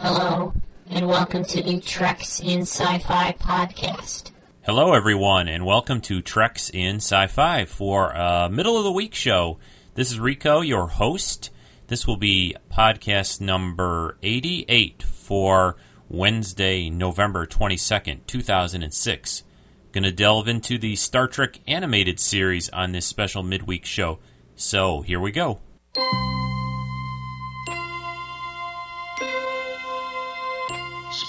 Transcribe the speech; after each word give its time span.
Hello, 0.00 0.54
and 0.88 1.08
welcome 1.08 1.44
to 1.44 1.60
the 1.60 1.80
Treks 1.80 2.38
in 2.38 2.60
Sci-Fi 2.60 3.32
podcast. 3.32 4.30
Hello, 4.62 4.94
everyone, 4.94 5.48
and 5.48 5.66
welcome 5.66 6.00
to 6.02 6.22
Treks 6.22 6.70
in 6.70 6.96
Sci-Fi 6.96 7.64
for 7.64 8.12
a 8.12 8.48
middle 8.48 8.78
of 8.78 8.84
the 8.84 8.92
week 8.92 9.12
show. 9.12 9.58
This 9.94 10.12
is 10.12 10.20
Rico, 10.20 10.60
your 10.60 10.86
host. 10.86 11.50
This 11.88 12.06
will 12.06 12.16
be 12.16 12.54
podcast 12.70 13.40
number 13.40 14.16
88 14.22 15.02
for 15.02 15.74
Wednesday, 16.08 16.88
November 16.90 17.44
22nd, 17.44 18.20
2006. 18.28 19.42
Going 19.90 20.04
to 20.04 20.12
delve 20.12 20.46
into 20.46 20.78
the 20.78 20.94
Star 20.94 21.26
Trek 21.26 21.58
animated 21.66 22.20
series 22.20 22.68
on 22.68 22.92
this 22.92 23.04
special 23.04 23.42
midweek 23.42 23.84
show. 23.84 24.20
So, 24.54 25.00
here 25.02 25.18
we 25.18 25.32
go. 25.32 25.58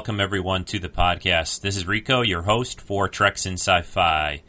Welcome 0.00 0.18
everyone 0.18 0.64
to 0.64 0.78
the 0.78 0.88
podcast. 0.88 1.60
This 1.60 1.76
is 1.76 1.86
Rico, 1.86 2.22
your 2.22 2.40
host 2.40 2.80
for 2.80 3.06
Treks 3.06 3.44
in 3.44 3.58
Sci-Fi, 3.58 4.42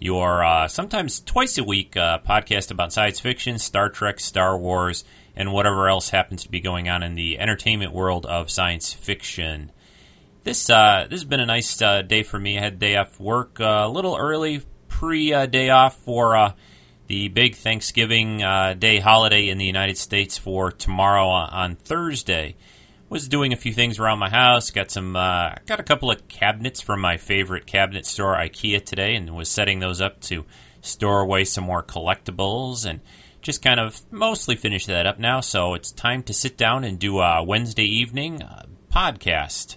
your 0.00 0.44
uh, 0.44 0.66
sometimes 0.66 1.20
twice 1.20 1.56
a 1.56 1.62
week 1.62 1.96
uh, 1.96 2.18
podcast 2.18 2.72
about 2.72 2.92
science 2.92 3.20
fiction, 3.20 3.60
Star 3.60 3.90
Trek, 3.90 4.18
Star 4.18 4.58
Wars, 4.58 5.04
and 5.36 5.52
whatever 5.52 5.88
else 5.88 6.10
happens 6.10 6.42
to 6.42 6.50
be 6.50 6.58
going 6.58 6.88
on 6.88 7.04
in 7.04 7.14
the 7.14 7.38
entertainment 7.38 7.92
world 7.92 8.26
of 8.26 8.50
science 8.50 8.92
fiction. 8.92 9.70
This 10.42 10.68
uh, 10.68 11.06
this 11.08 11.20
has 11.20 11.28
been 11.28 11.38
a 11.38 11.46
nice 11.46 11.80
uh, 11.80 12.02
day 12.02 12.24
for 12.24 12.40
me. 12.40 12.58
I 12.58 12.62
had 12.62 12.80
day 12.80 12.96
off 12.96 13.20
work 13.20 13.60
uh, 13.60 13.84
a 13.84 13.88
little 13.88 14.16
early, 14.16 14.62
pre 14.88 15.32
uh, 15.32 15.46
day 15.46 15.70
off 15.70 15.96
for 15.96 16.54
the 17.06 17.28
big 17.28 17.54
Thanksgiving 17.54 18.38
Day 18.38 18.98
holiday 18.98 19.48
in 19.48 19.58
the 19.58 19.64
United 19.64 19.96
States 19.96 20.36
for 20.36 20.72
tomorrow 20.72 21.28
on 21.28 21.76
Thursday 21.76 22.56
was 23.08 23.28
doing 23.28 23.52
a 23.52 23.56
few 23.56 23.72
things 23.72 23.98
around 23.98 24.18
my 24.18 24.30
house. 24.30 24.70
Got 24.70 24.90
some, 24.90 25.16
uh, 25.16 25.54
got 25.66 25.80
a 25.80 25.84
couple 25.84 26.10
of 26.10 26.28
cabinets 26.28 26.80
from 26.80 27.00
my 27.00 27.16
favorite 27.16 27.66
cabinet 27.66 28.06
store, 28.06 28.36
IKEA, 28.36 28.84
today, 28.84 29.14
and 29.14 29.34
was 29.34 29.48
setting 29.48 29.78
those 29.78 30.00
up 30.00 30.20
to 30.22 30.44
store 30.80 31.20
away 31.20 31.44
some 31.44 31.64
more 31.64 31.82
collectibles 31.82 32.86
and 32.86 33.00
just 33.42 33.62
kind 33.62 33.80
of 33.80 34.00
mostly 34.10 34.56
finish 34.56 34.86
that 34.86 35.06
up 35.06 35.18
now. 35.18 35.40
So 35.40 35.74
it's 35.74 35.92
time 35.92 36.22
to 36.24 36.34
sit 36.34 36.56
down 36.56 36.84
and 36.84 36.98
do 36.98 37.20
a 37.20 37.42
Wednesday 37.42 37.84
evening 37.84 38.42
uh, 38.42 38.66
podcast. 38.92 39.76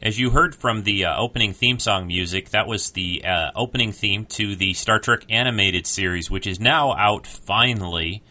As 0.00 0.18
you 0.18 0.30
heard 0.30 0.54
from 0.54 0.82
the 0.82 1.04
uh, 1.04 1.16
opening 1.16 1.52
theme 1.52 1.78
song 1.78 2.08
music, 2.08 2.50
that 2.50 2.66
was 2.66 2.90
the 2.90 3.24
uh, 3.24 3.52
opening 3.54 3.92
theme 3.92 4.24
to 4.26 4.56
the 4.56 4.74
Star 4.74 4.98
Trek 4.98 5.24
animated 5.30 5.86
series, 5.86 6.28
which 6.28 6.46
is 6.46 6.58
now 6.58 6.94
out 6.94 7.26
finally 7.26 8.22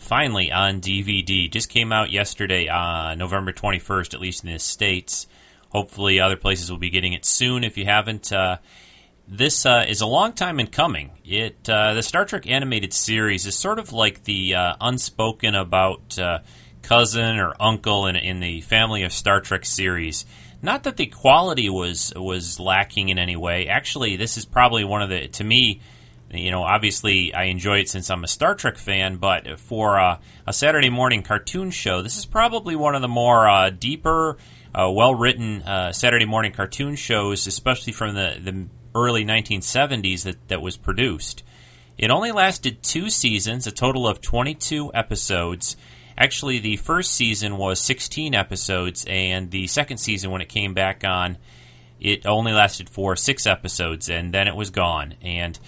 finally 0.00 0.50
on 0.50 0.80
DVD. 0.80 1.48
Just 1.50 1.68
came 1.68 1.92
out 1.92 2.10
yesterday, 2.10 2.66
uh, 2.68 3.14
November 3.14 3.52
21st, 3.52 4.14
at 4.14 4.20
least 4.20 4.44
in 4.44 4.52
the 4.52 4.58
States. 4.58 5.26
Hopefully, 5.68 6.18
other 6.18 6.36
places 6.36 6.70
will 6.70 6.78
be 6.78 6.90
getting 6.90 7.12
it 7.12 7.24
soon. 7.24 7.62
If 7.62 7.78
you 7.78 7.84
haven't, 7.84 8.32
uh, 8.32 8.58
this 9.28 9.64
uh, 9.64 9.84
is 9.86 10.00
a 10.00 10.06
long 10.06 10.32
time 10.32 10.58
in 10.58 10.66
coming. 10.66 11.12
It 11.24 11.68
uh, 11.68 11.94
the 11.94 12.02
Star 12.02 12.24
Trek 12.24 12.48
animated 12.48 12.92
series 12.92 13.46
is 13.46 13.54
sort 13.54 13.78
of 13.78 13.92
like 13.92 14.24
the 14.24 14.54
uh, 14.56 14.74
unspoken 14.80 15.54
about 15.54 16.18
uh, 16.18 16.40
cousin 16.82 17.38
or 17.38 17.54
uncle 17.60 18.06
in, 18.06 18.16
in 18.16 18.40
the 18.40 18.62
family 18.62 19.04
of 19.04 19.12
Star 19.12 19.40
Trek 19.40 19.64
series. 19.64 20.26
Not 20.62 20.82
that 20.82 20.96
the 20.96 21.06
quality 21.06 21.68
was 21.70 22.12
was 22.16 22.58
lacking 22.58 23.10
in 23.10 23.18
any 23.18 23.36
way. 23.36 23.68
Actually, 23.68 24.16
this 24.16 24.36
is 24.36 24.44
probably 24.44 24.82
one 24.82 25.02
of 25.02 25.08
the 25.08 25.28
to 25.28 25.44
me 25.44 25.80
you 26.32 26.50
know, 26.50 26.62
obviously 26.62 27.34
I 27.34 27.44
enjoy 27.44 27.78
it 27.80 27.88
since 27.88 28.10
I'm 28.10 28.24
a 28.24 28.28
Star 28.28 28.54
Trek 28.54 28.78
fan, 28.78 29.16
but 29.16 29.58
for 29.58 29.98
uh, 29.98 30.18
a 30.46 30.52
Saturday 30.52 30.90
morning 30.90 31.22
cartoon 31.22 31.70
show, 31.70 32.02
this 32.02 32.16
is 32.16 32.26
probably 32.26 32.76
one 32.76 32.94
of 32.94 33.02
the 33.02 33.08
more 33.08 33.48
uh, 33.48 33.70
deeper, 33.70 34.36
uh, 34.74 34.90
well 34.90 35.14
written 35.14 35.62
uh, 35.62 35.92
Saturday 35.92 36.26
morning 36.26 36.52
cartoon 36.52 36.94
shows, 36.94 37.46
especially 37.46 37.92
from 37.92 38.14
the, 38.14 38.38
the 38.42 38.66
early 38.94 39.24
1970s 39.24 40.22
that, 40.24 40.48
that 40.48 40.62
was 40.62 40.76
produced. 40.76 41.42
It 41.98 42.10
only 42.10 42.32
lasted 42.32 42.82
two 42.82 43.10
seasons, 43.10 43.66
a 43.66 43.72
total 43.72 44.06
of 44.06 44.20
22 44.20 44.92
episodes. 44.94 45.76
Actually, 46.16 46.58
the 46.58 46.76
first 46.76 47.12
season 47.12 47.56
was 47.56 47.80
16 47.80 48.34
episodes, 48.34 49.04
and 49.08 49.50
the 49.50 49.66
second 49.66 49.98
season, 49.98 50.30
when 50.30 50.40
it 50.40 50.48
came 50.48 50.74
back 50.74 51.04
on, 51.04 51.36
it 52.00 52.24
only 52.24 52.52
lasted 52.52 52.88
for 52.88 53.16
six 53.16 53.46
episodes, 53.46 54.08
and 54.08 54.32
then 54.32 54.48
it 54.48 54.56
was 54.56 54.70
gone. 54.70 55.14
And 55.20 55.58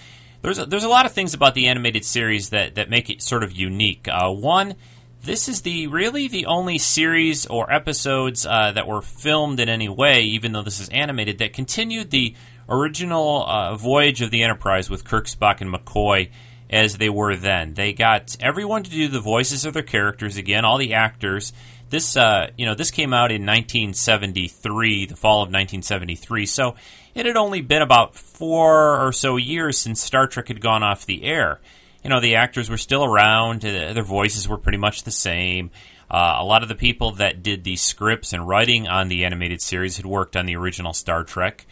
there's 0.43 0.59
a, 0.59 0.65
there's 0.65 0.83
a 0.83 0.89
lot 0.89 1.05
of 1.05 1.13
things 1.13 1.33
about 1.33 1.55
the 1.55 1.67
animated 1.67 2.05
series 2.05 2.49
that, 2.49 2.75
that 2.75 2.89
make 2.89 3.09
it 3.09 3.21
sort 3.21 3.43
of 3.43 3.51
unique. 3.51 4.07
Uh, 4.07 4.29
one, 4.29 4.75
this 5.23 5.47
is 5.47 5.61
the 5.61 5.87
really 5.87 6.27
the 6.27 6.45
only 6.45 6.77
series 6.77 7.45
or 7.45 7.71
episodes 7.71 8.45
uh, 8.45 8.73
that 8.73 8.85
were 8.85 9.01
filmed 9.01 9.61
in 9.61 9.69
any 9.69 9.87
way, 9.87 10.21
even 10.23 10.51
though 10.51 10.61
this 10.61 10.81
is 10.81 10.89
animated, 10.89 11.37
that 11.37 11.53
continued 11.53 12.11
the 12.11 12.35
original 12.67 13.45
uh, 13.47 13.75
voyage 13.75 14.21
of 14.21 14.31
the 14.31 14.43
Enterprise 14.43 14.89
with 14.89 15.05
Kirk, 15.05 15.27
Spock, 15.27 15.61
and 15.61 15.73
McCoy 15.73 16.29
as 16.69 16.97
they 16.97 17.09
were 17.09 17.35
then. 17.35 17.73
They 17.75 17.93
got 17.93 18.35
everyone 18.41 18.83
to 18.83 18.91
do 18.91 19.07
the 19.07 19.21
voices 19.21 19.63
of 19.63 19.73
their 19.73 19.83
characters 19.83 20.35
again, 20.35 20.65
all 20.65 20.77
the 20.77 20.93
actors. 20.93 21.53
This, 21.93 22.17
uh, 22.17 22.49
you 22.57 22.65
know, 22.65 22.73
this 22.73 22.89
came 22.89 23.13
out 23.13 23.29
in 23.31 23.45
1973, 23.45 25.05
the 25.05 25.15
fall 25.15 25.43
of 25.43 25.49
1973. 25.49 26.47
So 26.47 26.73
it 27.13 27.27
had 27.27 27.37
only 27.37 27.61
been 27.61 27.83
about 27.83 28.15
four 28.15 28.99
or 28.99 29.11
so 29.11 29.37
years 29.37 29.77
since 29.77 30.01
Star 30.01 30.25
Trek 30.25 30.47
had 30.47 30.59
gone 30.59 30.81
off 30.81 31.05
the 31.05 31.23
air. 31.23 31.61
You 32.03 32.09
know, 32.09 32.19
the 32.19 32.33
actors 32.33 32.67
were 32.67 32.79
still 32.79 33.05
around, 33.05 33.63
uh, 33.63 33.93
their 33.93 34.01
voices 34.01 34.47
were 34.47 34.57
pretty 34.57 34.79
much 34.79 35.03
the 35.03 35.11
same. 35.11 35.69
Uh, 36.09 36.37
a 36.39 36.43
lot 36.43 36.63
of 36.63 36.69
the 36.69 36.73
people 36.73 37.11
that 37.11 37.43
did 37.43 37.63
the 37.63 37.75
scripts 37.75 38.33
and 38.33 38.47
writing 38.47 38.87
on 38.87 39.07
the 39.07 39.23
animated 39.23 39.61
series 39.61 39.97
had 39.97 40.07
worked 40.07 40.35
on 40.35 40.47
the 40.47 40.55
original 40.55 40.93
Star 40.93 41.23
Trek. 41.23 41.67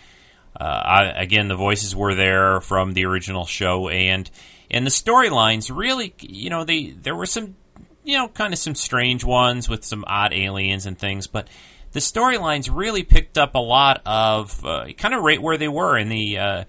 Uh, 0.56 0.64
I, 0.64 1.04
again, 1.20 1.48
the 1.48 1.56
voices 1.56 1.96
were 1.96 2.14
there 2.14 2.62
from 2.62 2.94
the 2.94 3.06
original 3.06 3.48
show, 3.48 3.90
and 3.90 4.30
and 4.70 4.86
the 4.86 4.92
storylines 4.92 5.76
really, 5.76 6.14
you 6.20 6.52
know, 6.52 6.64
they 6.64 6.92
there 6.92 7.16
were 7.16 7.26
some, 7.26 7.56
you 8.04 8.18
know, 8.18 8.28
kind 8.28 8.54
of 8.54 8.60
some 8.60 8.76
strange 8.76 9.24
ones 9.24 9.70
with 9.70 9.84
some 9.84 10.04
odd 10.08 10.34
aliens 10.34 10.86
and 10.86 10.98
things, 10.98 11.28
but 11.28 11.48
the 11.92 12.00
storylines 12.00 12.70
really 12.72 13.04
picked 13.04 13.38
up 13.38 13.56
a 13.56 13.60
lot 13.60 14.02
of 14.06 14.66
uh, 14.66 14.86
kind 14.98 15.14
of 15.14 15.24
right 15.24 15.42
where 15.42 15.58
they 15.58 15.68
were 15.68 15.98
in 15.98 16.10
the 16.10 16.38
uh, 16.38 16.64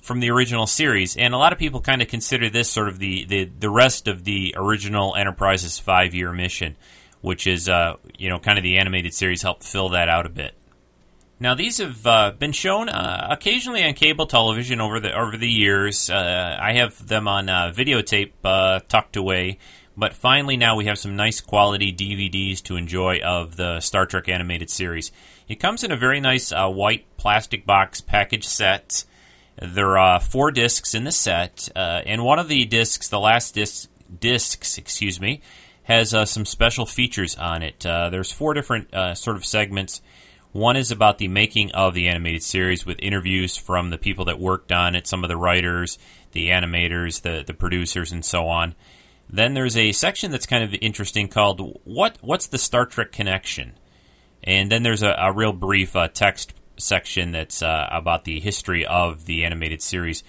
from 0.00 0.20
the 0.20 0.30
original 0.30 0.66
series, 0.66 1.16
and 1.16 1.34
a 1.34 1.38
lot 1.38 1.52
of 1.52 1.58
people 1.58 1.80
kind 1.80 2.00
of 2.00 2.08
consider 2.08 2.48
this 2.48 2.70
sort 2.70 2.88
of 2.88 2.98
the 2.98 3.24
the, 3.24 3.44
the 3.44 3.70
rest 3.70 4.08
of 4.08 4.24
the 4.24 4.54
original 4.56 5.16
Enterprise's 5.16 5.78
five 5.78 6.14
year 6.14 6.32
mission, 6.32 6.76
which 7.20 7.46
is 7.46 7.68
uh, 7.68 7.96
you 8.16 8.28
know 8.28 8.38
kind 8.38 8.58
of 8.58 8.62
the 8.62 8.78
animated 8.78 9.12
series 9.12 9.42
helped 9.42 9.64
fill 9.64 9.90
that 9.90 10.08
out 10.08 10.26
a 10.26 10.30
bit. 10.30 10.54
Now 11.40 11.54
these 11.54 11.78
have 11.78 12.06
uh, 12.06 12.32
been 12.36 12.52
shown 12.52 12.88
uh, 12.88 13.28
occasionally 13.30 13.84
on 13.84 13.94
cable 13.94 14.26
television 14.26 14.80
over 14.80 15.00
the 15.00 15.12
over 15.12 15.36
the 15.36 15.48
years. 15.48 16.08
Uh, 16.08 16.56
I 16.60 16.74
have 16.74 17.06
them 17.06 17.26
on 17.26 17.46
videotape 17.46 18.32
tucked 18.88 19.16
away 19.16 19.58
but 19.98 20.14
finally, 20.14 20.56
now 20.56 20.76
we 20.76 20.84
have 20.84 20.96
some 20.96 21.16
nice 21.16 21.40
quality 21.40 21.92
DVDs 21.92 22.62
to 22.62 22.76
enjoy 22.76 23.18
of 23.18 23.56
the 23.56 23.80
Star 23.80 24.06
Trek 24.06 24.28
animated 24.28 24.70
series. 24.70 25.10
It 25.48 25.56
comes 25.56 25.82
in 25.82 25.90
a 25.90 25.96
very 25.96 26.20
nice 26.20 26.52
uh, 26.52 26.68
white 26.68 27.04
plastic 27.16 27.66
box 27.66 28.00
package 28.00 28.46
set. 28.46 29.04
There 29.60 29.98
are 29.98 30.20
four 30.20 30.52
discs 30.52 30.94
in 30.94 31.02
the 31.02 31.10
set, 31.10 31.68
uh, 31.74 32.02
and 32.06 32.22
one 32.22 32.38
of 32.38 32.46
the 32.46 32.64
discs, 32.64 33.08
the 33.08 33.18
last 33.18 33.56
disc, 33.56 33.90
discs, 34.20 34.78
excuse 34.78 35.20
me, 35.20 35.42
has 35.82 36.14
uh, 36.14 36.24
some 36.24 36.44
special 36.44 36.86
features 36.86 37.34
on 37.34 37.64
it. 37.64 37.84
Uh, 37.84 38.08
there's 38.08 38.30
four 38.30 38.54
different 38.54 38.94
uh, 38.94 39.16
sort 39.16 39.36
of 39.36 39.44
segments. 39.44 40.00
One 40.52 40.76
is 40.76 40.92
about 40.92 41.18
the 41.18 41.26
making 41.26 41.72
of 41.72 41.94
the 41.94 42.06
animated 42.06 42.44
series 42.44 42.86
with 42.86 43.00
interviews 43.00 43.56
from 43.56 43.90
the 43.90 43.98
people 43.98 44.26
that 44.26 44.38
worked 44.38 44.70
on 44.70 44.94
it, 44.94 45.08
some 45.08 45.24
of 45.24 45.28
the 45.28 45.36
writers, 45.36 45.98
the 46.30 46.50
animators, 46.50 47.22
the, 47.22 47.42
the 47.44 47.52
producers, 47.52 48.12
and 48.12 48.24
so 48.24 48.46
on. 48.46 48.76
Then 49.30 49.54
there's 49.54 49.76
a 49.76 49.92
section 49.92 50.30
that's 50.30 50.46
kind 50.46 50.64
of 50.64 50.74
interesting 50.80 51.28
called 51.28 51.78
"What 51.84 52.18
What's 52.20 52.46
the 52.46 52.58
Star 52.58 52.86
Trek 52.86 53.12
connection?" 53.12 53.74
And 54.42 54.70
then 54.70 54.82
there's 54.82 55.02
a, 55.02 55.14
a 55.18 55.32
real 55.32 55.52
brief 55.52 55.94
uh, 55.94 56.08
text 56.08 56.54
section 56.78 57.32
that's 57.32 57.62
uh, 57.62 57.88
about 57.90 58.24
the 58.24 58.40
history 58.40 58.86
of 58.86 59.26
the 59.26 59.44
animated 59.44 59.82
series. 59.82 60.22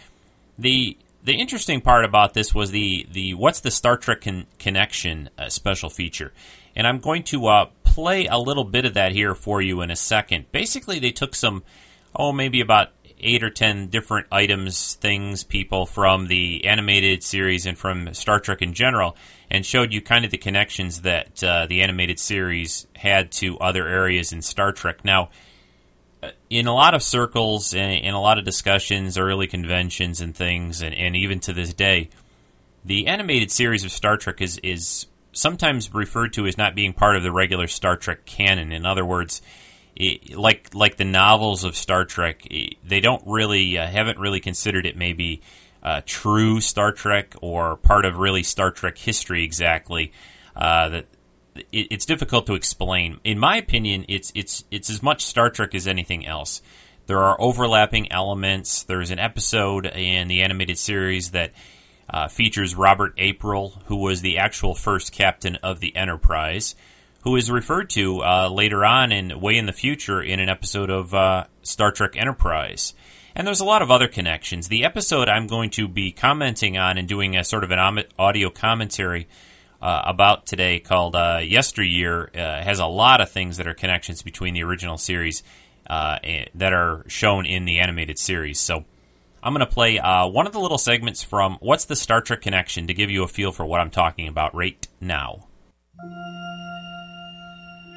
The 0.57 0.97
the 1.23 1.33
interesting 1.35 1.81
part 1.81 2.05
about 2.05 2.33
this 2.33 2.55
was 2.55 2.71
the, 2.71 3.05
the 3.11 3.33
what's 3.33 3.59
the 3.59 3.71
Star 3.71 3.97
Trek 3.97 4.21
con- 4.21 4.47
connection 4.57 5.29
uh, 5.37 5.49
special 5.49 5.89
feature, 5.89 6.33
and 6.75 6.87
I'm 6.87 6.99
going 6.99 7.23
to 7.23 7.47
uh, 7.47 7.65
play 7.83 8.25
a 8.25 8.37
little 8.37 8.63
bit 8.63 8.85
of 8.85 8.93
that 8.95 9.11
here 9.11 9.35
for 9.35 9.61
you 9.61 9.81
in 9.81 9.91
a 9.91 9.95
second. 9.95 10.51
Basically, 10.51 10.99
they 10.99 11.11
took 11.11 11.35
some 11.35 11.63
oh 12.15 12.31
maybe 12.31 12.61
about 12.61 12.89
eight 13.21 13.43
or 13.43 13.49
ten 13.49 13.87
different 13.87 14.27
items, 14.31 14.95
things, 14.95 15.43
people 15.43 15.85
from 15.85 16.27
the 16.27 16.65
animated 16.65 17.23
series 17.23 17.65
and 17.65 17.77
from 17.77 18.13
Star 18.13 18.39
Trek 18.39 18.61
in 18.61 18.73
general, 18.73 19.15
and 19.49 19.65
showed 19.65 19.93
you 19.93 20.01
kind 20.01 20.25
of 20.25 20.31
the 20.31 20.37
connections 20.37 21.01
that 21.01 21.43
uh, 21.43 21.65
the 21.67 21.81
animated 21.81 22.19
series 22.19 22.87
had 22.95 23.31
to 23.31 23.57
other 23.59 23.87
areas 23.87 24.31
in 24.31 24.41
Star 24.41 24.71
Trek. 24.71 25.03
Now, 25.03 25.29
uh, 26.21 26.31
in 26.49 26.67
a 26.67 26.73
lot 26.73 26.93
of 26.93 27.01
circles 27.01 27.73
and 27.73 27.91
in 27.91 28.13
a 28.13 28.21
lot 28.21 28.37
of 28.37 28.45
discussions, 28.45 29.17
early 29.17 29.47
conventions 29.47 30.21
and 30.21 30.35
things, 30.35 30.81
and, 30.81 30.93
and 30.95 31.15
even 31.15 31.39
to 31.41 31.53
this 31.53 31.73
day, 31.73 32.09
the 32.85 33.07
animated 33.07 33.51
series 33.51 33.83
of 33.83 33.91
Star 33.91 34.17
Trek 34.17 34.41
is, 34.41 34.57
is 34.63 35.07
sometimes 35.31 35.93
referred 35.93 36.33
to 36.33 36.47
as 36.47 36.57
not 36.57 36.75
being 36.75 36.93
part 36.93 37.15
of 37.15 37.23
the 37.23 37.31
regular 37.31 37.67
Star 37.67 37.97
Trek 37.97 38.25
canon. 38.25 38.71
In 38.71 38.85
other 38.85 39.05
words, 39.05 39.41
like 40.35 40.73
like 40.73 40.97
the 40.97 41.05
novels 41.05 41.63
of 41.63 41.75
Star 41.75 42.05
Trek, 42.05 42.47
they 42.83 42.99
don't 43.01 43.23
really 43.25 43.77
uh, 43.77 43.85
haven't 43.85 44.17
really 44.17 44.39
considered 44.39 44.85
it 44.85 44.95
maybe 44.95 45.41
uh, 45.83 46.01
true 46.05 46.61
Star 46.61 46.91
Trek 46.91 47.35
or 47.41 47.75
part 47.75 48.05
of 48.05 48.17
really 48.17 48.43
Star 48.43 48.71
Trek 48.71 48.97
history 48.97 49.43
exactly. 49.43 50.11
Uh, 50.55 50.89
that 50.89 51.05
it, 51.55 51.87
it's 51.91 52.05
difficult 52.05 52.45
to 52.47 52.53
explain. 52.53 53.19
In 53.23 53.39
my 53.39 53.57
opinion, 53.57 54.05
it's 54.07 54.31
it's 54.35 54.63
it's 54.71 54.89
as 54.89 55.03
much 55.03 55.25
Star 55.25 55.49
Trek 55.49 55.75
as 55.75 55.87
anything 55.87 56.25
else. 56.25 56.61
There 57.07 57.19
are 57.19 57.39
overlapping 57.41 58.11
elements. 58.11 58.83
There's 58.83 59.11
an 59.11 59.19
episode 59.19 59.87
in 59.87 60.27
the 60.27 60.43
animated 60.43 60.77
series 60.77 61.31
that 61.31 61.51
uh, 62.09 62.27
features 62.27 62.75
Robert 62.75 63.13
April, 63.17 63.81
who 63.85 63.97
was 63.97 64.21
the 64.21 64.37
actual 64.37 64.75
first 64.75 65.11
captain 65.11 65.55
of 65.57 65.79
the 65.79 65.95
Enterprise 65.95 66.75
who 67.21 67.35
is 67.35 67.51
referred 67.51 67.89
to 67.91 68.21
uh, 68.23 68.49
later 68.49 68.85
on 68.85 69.11
and 69.11 69.41
way 69.41 69.57
in 69.57 69.65
the 69.65 69.73
future 69.73 70.21
in 70.21 70.39
an 70.39 70.49
episode 70.49 70.89
of 70.89 71.13
uh, 71.13 71.45
Star 71.61 71.91
Trek 71.91 72.15
Enterprise. 72.15 72.93
And 73.35 73.45
there's 73.45 73.59
a 73.59 73.65
lot 73.65 73.81
of 73.81 73.91
other 73.91 74.07
connections. 74.07 74.67
The 74.67 74.85
episode 74.85 75.29
I'm 75.29 75.47
going 75.47 75.69
to 75.71 75.87
be 75.87 76.11
commenting 76.11 76.77
on 76.77 76.97
and 76.97 77.07
doing 77.07 77.37
a 77.37 77.43
sort 77.43 77.63
of 77.63 77.71
an 77.71 78.03
audio 78.17 78.49
commentary 78.49 79.27
uh, 79.81 80.01
about 80.05 80.45
today 80.45 80.79
called 80.79 81.15
uh, 81.15 81.39
Yesteryear 81.41 82.31
uh, 82.33 82.63
has 82.63 82.79
a 82.79 82.85
lot 82.85 83.21
of 83.21 83.29
things 83.29 83.57
that 83.57 83.67
are 83.67 83.73
connections 83.73 84.21
between 84.21 84.53
the 84.53 84.63
original 84.63 84.97
series 84.97 85.43
uh, 85.89 86.19
that 86.55 86.73
are 86.73 87.03
shown 87.07 87.45
in 87.45 87.65
the 87.65 87.79
animated 87.79 88.19
series. 88.19 88.59
So 88.59 88.83
I'm 89.41 89.53
going 89.53 89.65
to 89.65 89.73
play 89.73 89.97
one 89.97 90.47
of 90.47 90.53
the 90.53 90.59
little 90.59 90.77
segments 90.77 91.23
from 91.23 91.57
What's 91.61 91.85
the 91.85 91.95
Star 91.95 92.21
Trek 92.21 92.41
Connection 92.41 92.87
to 92.87 92.93
give 92.93 93.09
you 93.09 93.23
a 93.23 93.27
feel 93.27 93.51
for 93.51 93.65
what 93.65 93.79
I'm 93.79 93.89
talking 93.89 94.27
about 94.27 94.53
right 94.53 94.85
now. 94.99 95.47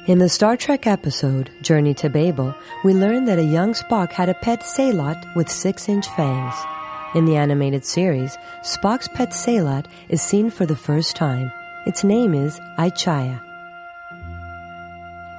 In 0.05 0.17
the 0.17 0.27
Star 0.27 0.57
Trek 0.57 0.85
episode, 0.85 1.49
Journey 1.61 1.93
to 1.93 2.09
Babel, 2.09 2.53
we 2.83 2.93
learn 2.93 3.23
that 3.23 3.39
a 3.39 3.43
young 3.43 3.71
Spock 3.71 4.11
had 4.11 4.27
a 4.27 4.33
pet 4.33 4.59
Sehlat 4.59 5.33
with 5.33 5.49
six 5.49 5.87
inch 5.87 6.09
fangs. 6.09 6.55
In 7.15 7.23
the 7.23 7.37
animated 7.37 7.85
series, 7.85 8.37
Spock's 8.63 9.07
pet 9.07 9.29
Sehlat 9.29 9.85
is 10.09 10.21
seen 10.21 10.49
for 10.49 10.65
the 10.65 10.75
first 10.75 11.15
time. 11.15 11.53
Its 11.85 12.03
name 12.03 12.33
is 12.33 12.59
I-Chaya. 12.77 13.41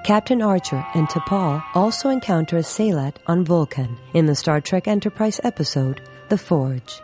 Captain 0.02 0.40
Archer 0.40 0.82
and 0.94 1.08
T'Pol 1.10 1.62
also 1.75 2.08
encounter 2.08 2.56
a 2.56 2.62
Sehlat 2.62 3.17
on 3.26 3.44
Vulcan 3.44 3.99
in 4.14 4.25
the 4.25 4.34
Star 4.34 4.62
Trek 4.62 4.88
Enterprise 4.88 5.43
episode, 5.44 6.00
The 6.31 6.38
Forge. 6.38 7.02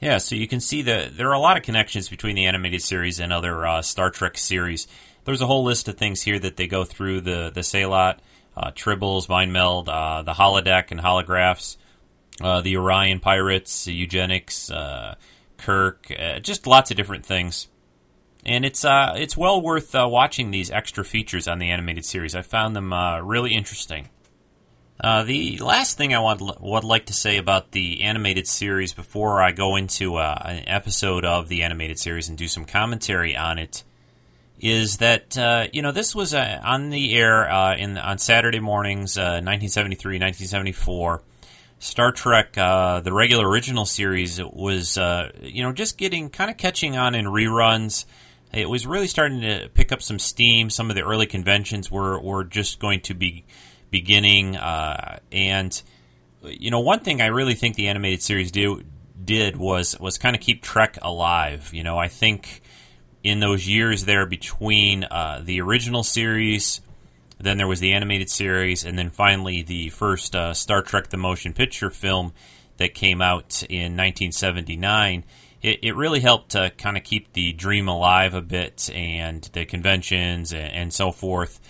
Yeah, 0.00 0.18
so 0.18 0.34
you 0.34 0.48
can 0.48 0.58
see 0.58 0.82
that 0.82 1.16
there 1.16 1.28
are 1.28 1.34
a 1.34 1.38
lot 1.38 1.56
of 1.56 1.62
connections 1.62 2.08
between 2.08 2.34
the 2.34 2.46
animated 2.46 2.82
series 2.82 3.20
and 3.20 3.32
other 3.32 3.64
uh, 3.64 3.82
Star 3.82 4.10
Trek 4.10 4.36
series 4.36 4.88
there's 5.24 5.40
a 5.40 5.46
whole 5.46 5.64
list 5.64 5.88
of 5.88 5.96
things 5.96 6.22
here 6.22 6.38
that 6.38 6.56
they 6.56 6.66
go 6.66 6.84
through 6.84 7.20
the 7.22 7.50
the 7.54 7.60
Sehlat, 7.60 8.18
uh, 8.56 8.70
Tribbles, 8.72 9.28
Mind 9.28 9.52
Meld, 9.52 9.88
uh, 9.88 10.22
the 10.22 10.32
holodeck 10.32 10.90
and 10.90 11.00
holographs, 11.00 11.76
uh, 12.40 12.60
the 12.60 12.76
Orion 12.76 13.20
Pirates, 13.20 13.86
Eugenics, 13.86 14.70
uh, 14.70 15.14
Kirk, 15.58 16.12
uh, 16.18 16.38
just 16.40 16.66
lots 16.66 16.90
of 16.90 16.96
different 16.96 17.24
things. 17.24 17.68
And 18.44 18.64
it's 18.64 18.84
uh, 18.84 19.14
it's 19.16 19.36
well 19.36 19.62
worth 19.62 19.94
watching 19.94 20.50
these 20.50 20.70
extra 20.70 21.04
features 21.04 21.46
on 21.46 21.58
the 21.58 21.70
animated 21.70 22.04
series. 22.04 22.34
I 22.34 22.42
found 22.42 22.74
them 22.74 22.92
really 23.24 23.54
interesting. 23.54 24.08
the 25.00 25.58
last 25.58 25.96
thing 25.96 26.12
I 26.12 26.18
want, 26.18 26.60
would 26.60 26.84
like 26.84 27.06
to 27.06 27.12
say 27.12 27.36
about 27.36 27.70
the 27.70 28.02
animated 28.02 28.48
series 28.48 28.92
before 28.92 29.40
I 29.40 29.52
go 29.52 29.76
into 29.76 30.18
an 30.18 30.64
episode 30.66 31.24
of 31.24 31.48
the 31.48 31.62
animated 31.62 32.00
series 32.00 32.28
and 32.28 32.36
do 32.36 32.48
some 32.48 32.64
commentary 32.64 33.36
on 33.36 33.60
it 33.60 33.84
is 34.62 34.98
that 34.98 35.36
uh, 35.36 35.66
you 35.72 35.82
know 35.82 35.90
this 35.90 36.14
was 36.14 36.32
uh, 36.32 36.60
on 36.64 36.90
the 36.90 37.14
air 37.14 37.50
uh, 37.50 37.76
in 37.76 37.98
on 37.98 38.16
Saturday 38.18 38.60
mornings, 38.60 39.16
1973, 39.16 40.16
uh, 40.16 40.22
1974. 40.22 41.22
Star 41.80 42.12
Trek, 42.12 42.56
uh, 42.56 43.00
the 43.00 43.12
regular 43.12 43.48
original 43.48 43.84
series, 43.84 44.40
was 44.40 44.96
uh, 44.96 45.32
you 45.42 45.64
know 45.64 45.72
just 45.72 45.98
getting 45.98 46.30
kind 46.30 46.48
of 46.48 46.56
catching 46.56 46.96
on 46.96 47.16
in 47.16 47.26
reruns. 47.26 48.04
It 48.54 48.68
was 48.68 48.86
really 48.86 49.08
starting 49.08 49.40
to 49.40 49.68
pick 49.74 49.90
up 49.90 50.00
some 50.00 50.20
steam. 50.20 50.70
Some 50.70 50.90
of 50.90 50.96
the 50.96 51.02
early 51.02 51.26
conventions 51.26 51.90
were 51.90 52.20
were 52.20 52.44
just 52.44 52.78
going 52.78 53.00
to 53.00 53.14
be 53.14 53.44
beginning, 53.90 54.56
and 54.56 55.82
you 56.44 56.70
know 56.70 56.80
one 56.80 57.00
thing 57.00 57.20
I 57.20 57.26
really 57.26 57.54
think 57.54 57.74
the 57.74 57.88
animated 57.88 58.22
series 58.22 58.52
do 58.52 58.84
did 59.24 59.56
was 59.56 59.98
was 59.98 60.18
kind 60.18 60.36
of 60.36 60.42
keep 60.42 60.62
Trek 60.62 60.98
alive. 61.02 61.70
You 61.72 61.82
know, 61.82 61.98
I 61.98 62.06
think 62.06 62.61
in 63.22 63.40
those 63.40 63.68
years 63.68 64.04
there 64.04 64.26
between 64.26 65.04
uh, 65.04 65.40
the 65.42 65.60
original 65.60 66.02
series, 66.02 66.80
then 67.38 67.58
there 67.58 67.68
was 67.68 67.80
the 67.80 67.92
animated 67.92 68.30
series, 68.30 68.84
and 68.84 68.98
then 68.98 69.10
finally 69.10 69.62
the 69.62 69.88
first 69.90 70.34
uh, 70.34 70.54
Star 70.54 70.82
Trek 70.82 71.08
the 71.08 71.16
Motion 71.16 71.52
Picture 71.52 71.90
film 71.90 72.32
that 72.76 72.94
came 72.94 73.20
out 73.20 73.62
in 73.68 73.96
1979. 73.96 75.24
It, 75.62 75.78
it 75.82 75.96
really 75.96 76.20
helped 76.20 76.50
to 76.50 76.72
kind 76.76 76.96
of 76.96 77.04
keep 77.04 77.32
the 77.32 77.52
dream 77.52 77.88
alive 77.88 78.34
a 78.34 78.42
bit 78.42 78.90
and 78.92 79.42
the 79.52 79.64
conventions 79.64 80.52
and, 80.52 80.72
and 80.72 80.92
so 80.92 81.12
forth. 81.12 81.60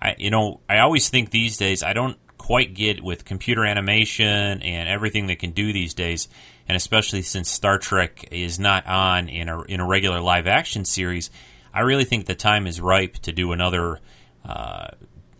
I, 0.00 0.14
you 0.18 0.30
know, 0.30 0.60
I 0.68 0.78
always 0.78 1.08
think 1.08 1.30
these 1.30 1.56
days 1.58 1.82
I 1.82 1.92
don't 1.92 2.16
quite 2.38 2.74
get 2.74 3.04
with 3.04 3.24
computer 3.24 3.64
animation 3.64 4.62
and 4.62 4.88
everything 4.88 5.26
they 5.26 5.36
can 5.36 5.52
do 5.52 5.72
these 5.72 5.94
days 5.94 6.28
and 6.72 6.76
especially 6.78 7.20
since 7.20 7.50
Star 7.50 7.76
Trek 7.76 8.28
is 8.30 8.58
not 8.58 8.86
on 8.86 9.28
in 9.28 9.50
a 9.50 9.60
in 9.64 9.78
a 9.78 9.86
regular 9.86 10.22
live 10.22 10.46
action 10.46 10.86
series, 10.86 11.28
I 11.74 11.80
really 11.80 12.06
think 12.06 12.24
the 12.24 12.34
time 12.34 12.66
is 12.66 12.80
ripe 12.80 13.16
to 13.18 13.32
do 13.32 13.52
another. 13.52 14.00
Uh, 14.42 14.88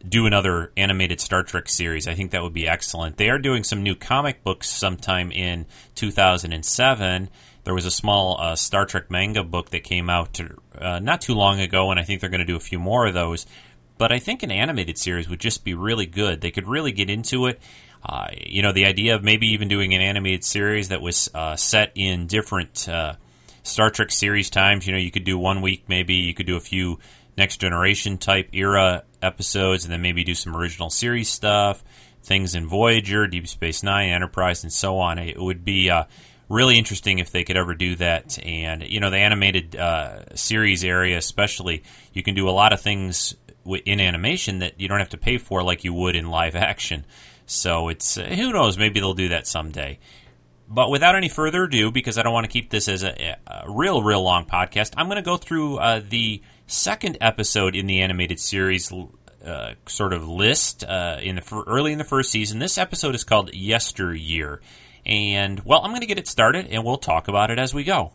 do 0.06 0.26
another 0.26 0.72
animated 0.76 1.20
Star 1.20 1.42
Trek 1.42 1.70
series. 1.70 2.06
I 2.06 2.14
think 2.14 2.32
that 2.32 2.42
would 2.42 2.52
be 2.52 2.68
excellent. 2.68 3.16
They 3.16 3.30
are 3.30 3.38
doing 3.38 3.64
some 3.64 3.82
new 3.82 3.94
comic 3.94 4.44
books 4.44 4.68
sometime 4.68 5.30
in 5.30 5.64
2007. 5.94 7.30
There 7.64 7.72
was 7.72 7.86
a 7.86 7.90
small 7.90 8.38
uh, 8.38 8.56
Star 8.56 8.84
Trek 8.84 9.10
manga 9.10 9.42
book 9.44 9.70
that 9.70 9.84
came 9.84 10.10
out 10.10 10.38
uh, 10.76 10.98
not 10.98 11.22
too 11.22 11.34
long 11.34 11.60
ago, 11.60 11.90
and 11.90 12.00
I 12.00 12.02
think 12.02 12.20
they're 12.20 12.30
going 12.30 12.40
to 12.40 12.44
do 12.44 12.56
a 12.56 12.60
few 12.60 12.80
more 12.80 13.06
of 13.06 13.14
those. 13.14 13.46
But 13.96 14.12
I 14.12 14.18
think 14.18 14.42
an 14.42 14.50
animated 14.50 14.98
series 14.98 15.30
would 15.30 15.40
just 15.40 15.64
be 15.64 15.72
really 15.72 16.06
good. 16.06 16.40
They 16.40 16.50
could 16.50 16.66
really 16.66 16.92
get 16.92 17.08
into 17.08 17.46
it. 17.46 17.62
Uh, 18.04 18.28
you 18.46 18.62
know, 18.62 18.72
the 18.72 18.84
idea 18.84 19.14
of 19.14 19.22
maybe 19.22 19.48
even 19.48 19.68
doing 19.68 19.94
an 19.94 20.00
animated 20.00 20.44
series 20.44 20.88
that 20.88 21.00
was 21.00 21.30
uh, 21.34 21.54
set 21.56 21.92
in 21.94 22.26
different 22.26 22.88
uh, 22.88 23.14
Star 23.62 23.90
Trek 23.90 24.10
series 24.10 24.50
times. 24.50 24.86
You 24.86 24.92
know, 24.92 24.98
you 24.98 25.10
could 25.10 25.24
do 25.24 25.38
one 25.38 25.62
week, 25.62 25.84
maybe 25.88 26.14
you 26.14 26.34
could 26.34 26.46
do 26.46 26.56
a 26.56 26.60
few 26.60 26.98
Next 27.36 27.58
Generation 27.58 28.18
type 28.18 28.50
era 28.52 29.04
episodes, 29.22 29.84
and 29.84 29.92
then 29.92 30.02
maybe 30.02 30.24
do 30.24 30.34
some 30.34 30.56
original 30.56 30.90
series 30.90 31.28
stuff, 31.28 31.82
things 32.22 32.54
in 32.54 32.66
Voyager, 32.66 33.26
Deep 33.26 33.46
Space 33.48 33.82
Nine, 33.82 34.10
Enterprise, 34.10 34.64
and 34.64 34.72
so 34.72 34.98
on. 34.98 35.18
It 35.18 35.40
would 35.40 35.64
be 35.64 35.88
uh, 35.88 36.04
really 36.48 36.76
interesting 36.76 37.20
if 37.20 37.30
they 37.30 37.44
could 37.44 37.56
ever 37.56 37.74
do 37.74 37.96
that. 37.96 38.38
And 38.44 38.82
you 38.82 39.00
know, 39.00 39.10
the 39.10 39.18
animated 39.18 39.76
uh, 39.76 40.34
series 40.34 40.84
area, 40.84 41.16
especially, 41.16 41.84
you 42.12 42.22
can 42.22 42.34
do 42.34 42.48
a 42.48 42.50
lot 42.50 42.72
of 42.72 42.80
things 42.80 43.36
in 43.64 44.00
animation 44.00 44.58
that 44.58 44.80
you 44.80 44.88
don't 44.88 44.98
have 44.98 45.10
to 45.10 45.18
pay 45.18 45.38
for 45.38 45.62
like 45.62 45.84
you 45.84 45.94
would 45.94 46.16
in 46.16 46.28
live 46.28 46.56
action. 46.56 47.04
So 47.52 47.88
it's 47.88 48.16
uh, 48.16 48.24
who 48.24 48.52
knows, 48.52 48.78
maybe 48.78 48.98
they'll 48.98 49.14
do 49.14 49.28
that 49.28 49.46
someday. 49.46 49.98
But 50.68 50.90
without 50.90 51.16
any 51.16 51.28
further 51.28 51.64
ado, 51.64 51.90
because 51.90 52.16
I 52.16 52.22
don't 52.22 52.32
want 52.32 52.44
to 52.44 52.50
keep 52.50 52.70
this 52.70 52.88
as 52.88 53.02
a, 53.02 53.36
a 53.46 53.70
real, 53.70 54.02
real 54.02 54.22
long 54.22 54.46
podcast, 54.46 54.94
I'm 54.96 55.06
going 55.06 55.16
to 55.16 55.22
go 55.22 55.36
through 55.36 55.76
uh, 55.76 56.00
the 56.08 56.40
second 56.66 57.18
episode 57.20 57.76
in 57.76 57.86
the 57.86 58.00
animated 58.00 58.40
series 58.40 58.90
uh, 59.44 59.74
sort 59.86 60.14
of 60.14 60.26
list 60.26 60.82
uh, 60.82 61.18
in 61.20 61.36
the 61.36 61.42
fir- 61.42 61.64
early 61.66 61.92
in 61.92 61.98
the 61.98 62.04
first 62.04 62.30
season. 62.30 62.58
This 62.58 62.78
episode 62.78 63.14
is 63.14 63.22
called 63.22 63.52
Yesteryear, 63.52 64.62
and 65.04 65.60
well, 65.62 65.82
I'm 65.82 65.90
going 65.90 66.00
to 66.00 66.06
get 66.06 66.18
it 66.18 66.28
started, 66.28 66.68
and 66.68 66.84
we'll 66.84 66.96
talk 66.96 67.28
about 67.28 67.50
it 67.50 67.58
as 67.58 67.74
we 67.74 67.84
go. 67.84 68.14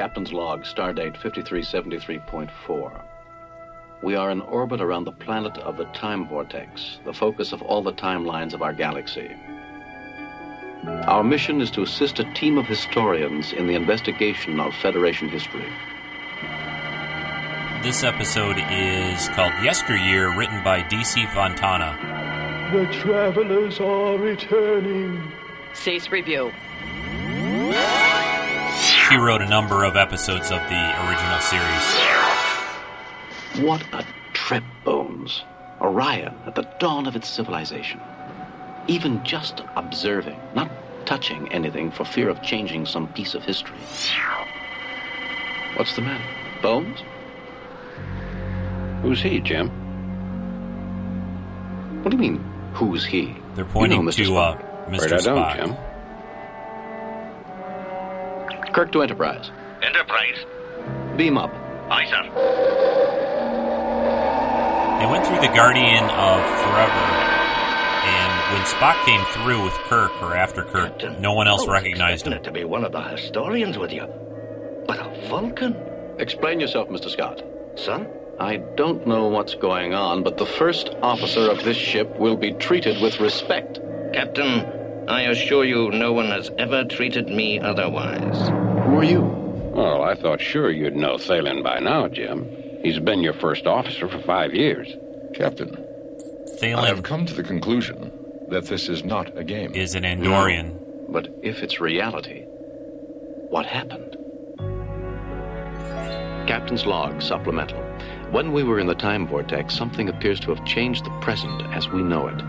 Captain's 0.00 0.32
log, 0.32 0.62
stardate 0.62 1.14
5373.4. 1.20 3.02
We 4.02 4.14
are 4.14 4.30
in 4.30 4.40
orbit 4.40 4.80
around 4.80 5.04
the 5.04 5.12
planet 5.12 5.58
of 5.58 5.76
the 5.76 5.84
time 5.92 6.26
vortex, 6.26 7.00
the 7.04 7.12
focus 7.12 7.52
of 7.52 7.60
all 7.60 7.82
the 7.82 7.92
timelines 7.92 8.54
of 8.54 8.62
our 8.62 8.72
galaxy. 8.72 9.36
Our 11.06 11.22
mission 11.22 11.60
is 11.60 11.70
to 11.72 11.82
assist 11.82 12.18
a 12.18 12.32
team 12.32 12.56
of 12.56 12.64
historians 12.64 13.52
in 13.52 13.66
the 13.66 13.74
investigation 13.74 14.58
of 14.58 14.74
Federation 14.76 15.28
history. 15.28 15.68
This 17.82 18.02
episode 18.02 18.56
is 18.70 19.28
called 19.28 19.52
Yesteryear, 19.62 20.34
written 20.34 20.64
by 20.64 20.80
D.C. 20.88 21.26
Fontana. 21.34 22.70
The 22.72 22.90
travelers 22.90 23.78
are 23.80 24.16
returning. 24.16 25.30
Cease 25.74 26.08
review. 26.08 26.52
She 29.10 29.16
wrote 29.16 29.42
a 29.42 29.48
number 29.48 29.82
of 29.82 29.96
episodes 29.96 30.52
of 30.52 30.60
the 30.68 31.08
original 31.08 31.40
series. 31.40 31.98
What 33.66 33.82
a 33.92 34.06
trip, 34.34 34.62
Bones. 34.84 35.42
Orion 35.80 36.32
at 36.46 36.54
the 36.54 36.62
dawn 36.78 37.08
of 37.08 37.16
its 37.16 37.28
civilization. 37.28 38.00
Even 38.86 39.20
just 39.24 39.62
observing, 39.74 40.38
not 40.54 40.70
touching 41.06 41.52
anything 41.52 41.90
for 41.90 42.04
fear 42.04 42.28
of 42.28 42.40
changing 42.40 42.86
some 42.86 43.08
piece 43.12 43.34
of 43.34 43.42
history. 43.42 43.78
What's 45.74 45.96
the 45.96 46.02
matter? 46.02 46.24
Bones? 46.62 47.00
Who's 49.02 49.20
he, 49.20 49.40
Jim? 49.40 49.70
What 52.04 52.12
do 52.12 52.16
you 52.16 52.22
mean, 52.22 52.44
who's 52.74 53.04
he? 53.04 53.34
They're 53.56 53.64
pointing 53.64 53.98
You 53.98 54.04
know, 54.04 54.10
Mr. 54.12 54.26
to 54.26 54.36
uh, 54.36 54.56
Spock. 54.56 54.88
Mr. 54.88 55.00
Right, 55.00 55.12
I 55.12 55.16
don't, 55.16 55.36
Spock. 55.36 55.89
Jim. 58.70 58.74
Kirk 58.74 58.92
to 58.92 59.02
Enterprise. 59.02 59.50
Enterprise. 59.82 60.44
Beam 61.16 61.36
up. 61.36 61.52
Aye, 61.90 62.06
sir. 62.06 62.22
They 65.00 65.06
went 65.10 65.26
through 65.26 65.40
the 65.40 65.52
Guardian 65.54 66.04
of 66.04 66.40
Forever, 66.60 67.04
and 68.04 68.54
when 68.54 68.62
Spock 68.66 69.02
came 69.06 69.24
through 69.32 69.64
with 69.64 69.72
Kirk, 69.88 70.12
or 70.22 70.34
after 70.36 70.62
Kirk, 70.62 70.98
Captain, 70.98 71.20
no 71.22 71.32
one 71.32 71.48
else 71.48 71.62
I 71.62 71.66
was 71.66 71.72
recognized 71.72 72.26
expecting 72.26 72.32
him. 72.32 72.38
it 72.38 72.44
to 72.44 72.52
be 72.52 72.64
one 72.64 72.84
of 72.84 72.92
the 72.92 73.00
historians 73.02 73.78
with 73.78 73.92
you. 73.92 74.06
But 74.86 74.98
a 75.00 75.28
Vulcan? 75.28 75.74
Explain 76.18 76.60
yourself, 76.60 76.88
Mr. 76.90 77.08
Scott. 77.08 77.42
Son? 77.76 78.06
I 78.38 78.56
don't 78.76 79.06
know 79.06 79.28
what's 79.28 79.54
going 79.54 79.94
on, 79.94 80.22
but 80.22 80.36
the 80.36 80.46
first 80.46 80.90
officer 81.02 81.50
of 81.50 81.64
this 81.64 81.76
ship 81.76 82.18
will 82.18 82.36
be 82.36 82.52
treated 82.52 83.00
with 83.02 83.20
respect. 83.20 83.80
Captain, 84.12 84.66
I 85.08 85.22
assure 85.22 85.64
you 85.64 85.90
no 85.90 86.12
one 86.12 86.26
has 86.26 86.50
ever 86.58 86.84
treated 86.84 87.28
me 87.28 87.58
otherwise. 87.58 88.48
Who 88.86 88.98
are 88.98 89.04
you? 89.04 89.22
Well, 89.22 90.02
I 90.02 90.14
thought 90.14 90.40
sure 90.40 90.70
you'd 90.70 90.96
know 90.96 91.16
Thelin 91.16 91.62
by 91.62 91.78
now, 91.80 92.08
Jim. 92.08 92.48
He's 92.82 92.98
been 92.98 93.20
your 93.20 93.34
first 93.34 93.66
officer 93.66 94.08
for 94.08 94.18
five 94.20 94.54
years. 94.54 94.96
Captain, 95.34 95.70
Thelin 96.60 96.76
I 96.76 96.86
have 96.88 97.02
come 97.02 97.26
to 97.26 97.34
the 97.34 97.42
conclusion 97.42 98.12
that 98.48 98.66
this 98.66 98.88
is 98.88 99.04
not 99.04 99.36
a 99.38 99.44
game. 99.44 99.74
is 99.74 99.94
an 99.94 100.04
Andorian. 100.04 100.76
But 101.08 101.28
if 101.42 101.62
it's 101.62 101.80
reality, 101.80 102.44
what 103.48 103.66
happened? 103.66 104.16
Captain's 106.48 106.84
log 106.86 107.22
supplemental. 107.22 107.80
When 108.32 108.52
we 108.52 108.64
were 108.64 108.80
in 108.80 108.86
the 108.86 108.94
time 108.94 109.26
vortex, 109.26 109.74
something 109.74 110.08
appears 110.08 110.40
to 110.40 110.54
have 110.54 110.64
changed 110.66 111.04
the 111.04 111.18
present 111.20 111.62
as 111.74 111.88
we 111.88 112.02
know 112.02 112.26
it. 112.28 112.42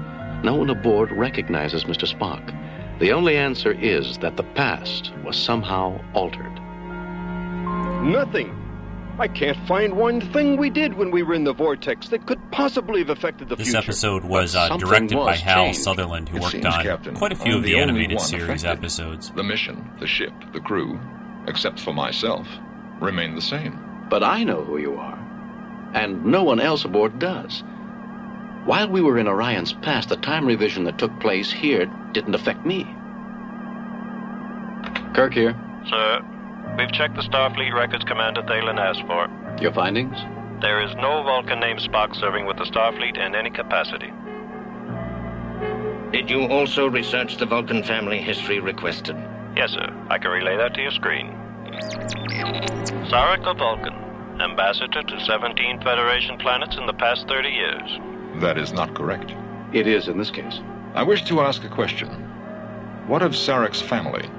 No 0.44 0.56
one 0.56 0.70
aboard 0.70 1.12
recognizes 1.12 1.84
Mr. 1.86 2.08
Spock. 2.12 2.58
The 3.00 3.12
only 3.12 3.38
answer 3.38 3.72
is 3.72 4.18
that 4.20 4.38
the 4.38 4.44
past 4.44 5.12
was 5.24 5.38
somehow 5.38 6.00
altered. 6.14 6.52
Nothing. 8.04 8.58
I 9.20 9.28
can't 9.28 9.58
find 9.68 9.98
one 9.98 10.22
thing 10.34 10.58
we 10.58 10.70
did 10.72 10.96
when 10.96 11.12
we 11.12 11.22
were 11.22 11.36
in 11.36 11.44
the 11.44 11.54
vortex 11.54 12.10
that 12.10 12.26
could 12.26 12.40
possibly 12.52 13.00
have 13.02 13.10
affected 13.10 13.50
the 13.50 13.56
This 13.56 13.68
future. 13.68 13.78
This 13.80 13.86
episode 13.86 14.24
was 14.24 14.56
uh, 14.56 14.68
something 14.70 14.88
directed 14.88 15.16
by 15.16 15.32
was 15.32 15.42
Hal 15.42 15.66
changed. 15.66 15.80
Sutherland, 15.82 16.30
who 16.30 16.38
It 16.38 16.42
worked 16.42 16.52
seems, 16.54 16.66
on 16.66 16.82
Captain, 16.84 17.16
quite 17.16 17.32
a 17.32 17.36
few 17.36 17.52
I'm 17.54 17.58
of 17.60 17.64
the, 17.64 17.74
the 17.74 17.80
animated 17.80 18.20
series 18.22 18.64
affected. 18.64 18.80
episodes. 18.80 19.30
The 19.32 19.44
mission, 19.44 19.88
the 20.00 20.08
ship, 20.08 20.34
the 20.54 20.60
crew, 20.60 21.00
except 21.48 21.80
for 21.80 21.94
myself, 21.94 22.48
remain 23.00 23.36
the 23.36 23.42
same. 23.42 23.80
But 24.10 24.24
I 24.24 24.44
know 24.44 24.64
who 24.64 24.78
you 24.80 24.96
are. 24.96 25.20
And 25.94 26.26
no 26.26 26.44
one 26.44 26.60
else 26.60 26.84
aboard 26.86 27.20
does. 27.20 27.64
While 28.66 28.90
we 28.90 29.02
were 29.02 29.18
in 29.18 29.28
Orion's 29.28 29.74
past, 29.74 30.10
the 30.10 30.18
time 30.18 30.46
revision 30.46 30.84
that 30.84 31.00
took 31.00 31.20
place 31.20 31.52
here 31.52 31.88
didn't 32.14 32.36
affect 32.36 32.64
me. 32.64 32.84
Kirk 35.16 35.34
here. 35.34 35.60
Sir, 35.90 36.22
we've 36.78 36.92
checked 36.92 37.16
the 37.16 37.24
Starfleet 37.24 37.74
records 37.74 38.04
Commander 38.06 38.44
Thelin 38.44 38.80
asked 38.80 39.02
for. 39.08 39.28
Your 39.60 39.74
findings? 39.74 40.16
There 40.62 40.80
is 40.84 40.94
no 40.96 41.24
Vulcan 41.24 41.60
named 41.60 41.80
Spock 41.80 42.16
serving 42.16 42.46
with 42.46 42.58
the 42.58 42.66
Starfleet 42.66 43.18
in 43.18 43.34
any 43.34 43.50
capacity. 43.50 44.14
Did 46.12 46.30
you 46.30 46.46
also 46.46 46.88
research 46.88 47.38
the 47.38 47.48
Vulcan 47.48 47.82
family 47.84 48.22
history 48.22 48.60
requested? 48.60 49.16
Yes, 49.56 49.72
sir. 49.72 49.92
I 50.10 50.20
can 50.20 50.30
relay 50.30 50.56
that 50.58 50.76
to 50.76 50.82
your 50.82 50.92
screen. 50.92 51.32
Sarek 53.10 53.44
the 53.44 53.56
Vulcan, 53.56 53.96
ambassador 54.40 55.02
to 55.02 55.26
17 55.26 55.82
Federation 55.82 56.38
planets 56.38 56.78
in 56.78 56.86
the 56.86 56.94
past 56.94 57.28
30 57.28 57.50
years. 57.50 58.11
That 58.40 58.58
is 58.58 58.72
not 58.72 58.96
correct. 58.96 59.34
It 59.74 59.88
is 59.88 60.08
in 60.08 60.18
this 60.18 60.32
case. 60.32 60.60
I 60.94 61.04
wish 61.04 61.24
to 61.26 61.42
ask 61.42 61.64
a 61.64 61.70
question. 61.70 62.10
What 63.08 63.22
of 63.22 63.34
Sarek's 63.34 63.82
family, 63.82 64.30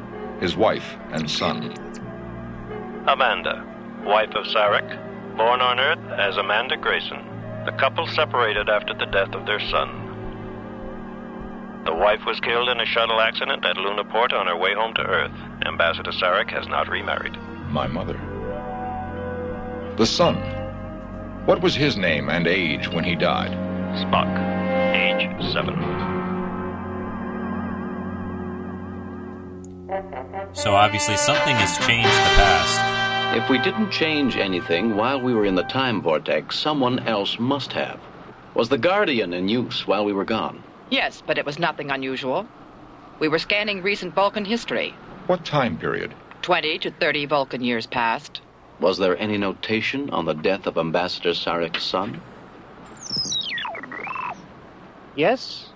his 0.40 0.56
wife 0.56 0.96
and 1.10 1.30
son? 1.30 1.72
Amanda, 3.06 3.64
wife 4.04 4.30
of 4.34 4.44
Sarek, 4.46 4.88
born 5.36 5.60
on 5.60 5.80
Earth 5.80 5.98
as 6.18 6.36
Amanda 6.36 6.76
Grayson. 6.76 7.24
The 7.64 7.72
couple 7.72 8.06
separated 8.06 8.68
after 8.68 8.94
the 8.94 9.06
death 9.06 9.34
of 9.34 9.46
their 9.46 9.60
son. 9.60 9.98
The 11.84 11.94
wife 11.94 12.20
was 12.26 12.38
killed 12.40 12.68
in 12.68 12.80
a 12.80 12.86
shuttle 12.86 13.20
accident 13.20 13.64
at 13.64 13.76
Lunaport 13.76 14.32
on 14.32 14.46
her 14.46 14.56
way 14.56 14.74
home 14.74 14.94
to 14.94 15.02
Earth. 15.02 15.32
Ambassador 15.66 16.12
Sarek 16.12 16.50
has 16.50 16.68
not 16.68 16.88
remarried. 16.88 17.36
My 17.70 17.86
mother. 17.86 18.20
The 19.96 20.06
son. 20.06 20.36
What 21.46 21.60
was 21.60 21.74
his 21.74 21.96
name 21.96 22.28
and 22.28 22.46
age 22.46 22.88
when 22.88 23.04
he 23.04 23.16
died? 23.16 23.71
Spock, 23.94 24.32
age 24.94 25.52
7. 25.52 25.74
So 30.54 30.74
obviously 30.74 31.16
something 31.16 31.56
has 31.56 31.78
changed 31.86 32.08
the 32.08 32.34
past. 32.36 33.36
If 33.36 33.48
we 33.48 33.58
didn't 33.58 33.90
change 33.90 34.36
anything 34.36 34.96
while 34.96 35.20
we 35.20 35.34
were 35.34 35.44
in 35.44 35.54
the 35.54 35.62
time 35.64 36.00
vortex, 36.02 36.58
someone 36.58 37.00
else 37.00 37.38
must 37.38 37.72
have. 37.72 38.00
Was 38.54 38.68
the 38.68 38.78
Guardian 38.78 39.32
in 39.32 39.48
use 39.48 39.86
while 39.86 40.04
we 40.04 40.12
were 40.12 40.24
gone? 40.24 40.62
Yes, 40.90 41.22
but 41.26 41.38
it 41.38 41.46
was 41.46 41.58
nothing 41.58 41.90
unusual. 41.90 42.46
We 43.18 43.28
were 43.28 43.38
scanning 43.38 43.82
recent 43.82 44.14
Vulcan 44.14 44.44
history. 44.44 44.94
What 45.26 45.44
time 45.44 45.78
period? 45.78 46.14
20 46.42 46.78
to 46.80 46.90
30 46.90 47.26
Vulcan 47.26 47.62
years 47.62 47.86
past. 47.86 48.40
Was 48.80 48.98
there 48.98 49.16
any 49.16 49.38
notation 49.38 50.10
on 50.10 50.24
the 50.24 50.34
death 50.34 50.66
of 50.66 50.76
Ambassador 50.76 51.30
Sarek's 51.30 51.84
son? 51.84 52.20
Yes. 55.16 55.68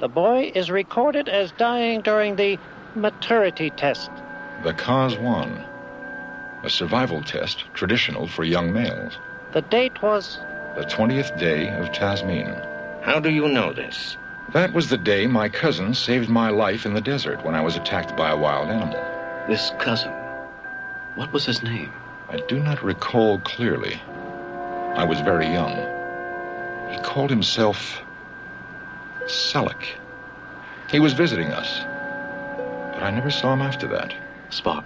The 0.00 0.08
boy 0.08 0.52
is 0.54 0.70
recorded 0.70 1.28
as 1.28 1.52
dying 1.52 2.02
during 2.02 2.36
the 2.36 2.58
maturity 2.94 3.70
test. 3.70 4.10
The 4.62 4.74
Kahs-wan. 4.74 5.64
A 6.62 6.68
survival 6.68 7.22
test 7.22 7.64
traditional 7.74 8.26
for 8.28 8.44
young 8.44 8.72
males. 8.72 9.18
The 9.52 9.62
date 9.62 10.02
was 10.02 10.38
The 10.76 10.84
20th 10.84 11.38
day 11.38 11.68
of 11.70 11.92
Tasmeen. 11.92 12.52
How 13.02 13.20
do 13.20 13.30
you 13.30 13.48
know 13.48 13.72
this? 13.72 14.16
That 14.52 14.72
was 14.72 14.90
the 14.90 14.98
day 14.98 15.26
my 15.26 15.48
cousin 15.48 15.94
saved 15.94 16.28
my 16.28 16.50
life 16.50 16.84
in 16.84 16.92
the 16.92 17.00
desert 17.00 17.44
when 17.44 17.54
I 17.54 17.62
was 17.62 17.76
attacked 17.76 18.16
by 18.16 18.30
a 18.30 18.36
wild 18.36 18.68
animal. 18.68 19.02
This 19.48 19.72
cousin. 19.78 20.12
What 21.14 21.32
was 21.32 21.46
his 21.46 21.62
name? 21.62 21.92
I 22.28 22.38
do 22.48 22.58
not 22.58 22.82
recall 22.82 23.38
clearly. 23.40 24.00
I 24.96 25.04
was 25.04 25.20
very 25.20 25.46
young. 25.46 25.76
He 26.90 26.98
called 27.00 27.30
himself 27.30 28.02
Selek. 29.26 29.98
He 30.90 31.00
was 31.00 31.12
visiting 31.14 31.52
us, 31.52 31.86
but 32.92 33.02
I 33.02 33.10
never 33.10 33.30
saw 33.30 33.52
him 33.54 33.62
after 33.62 33.86
that. 33.88 34.14
Spock. 34.50 34.84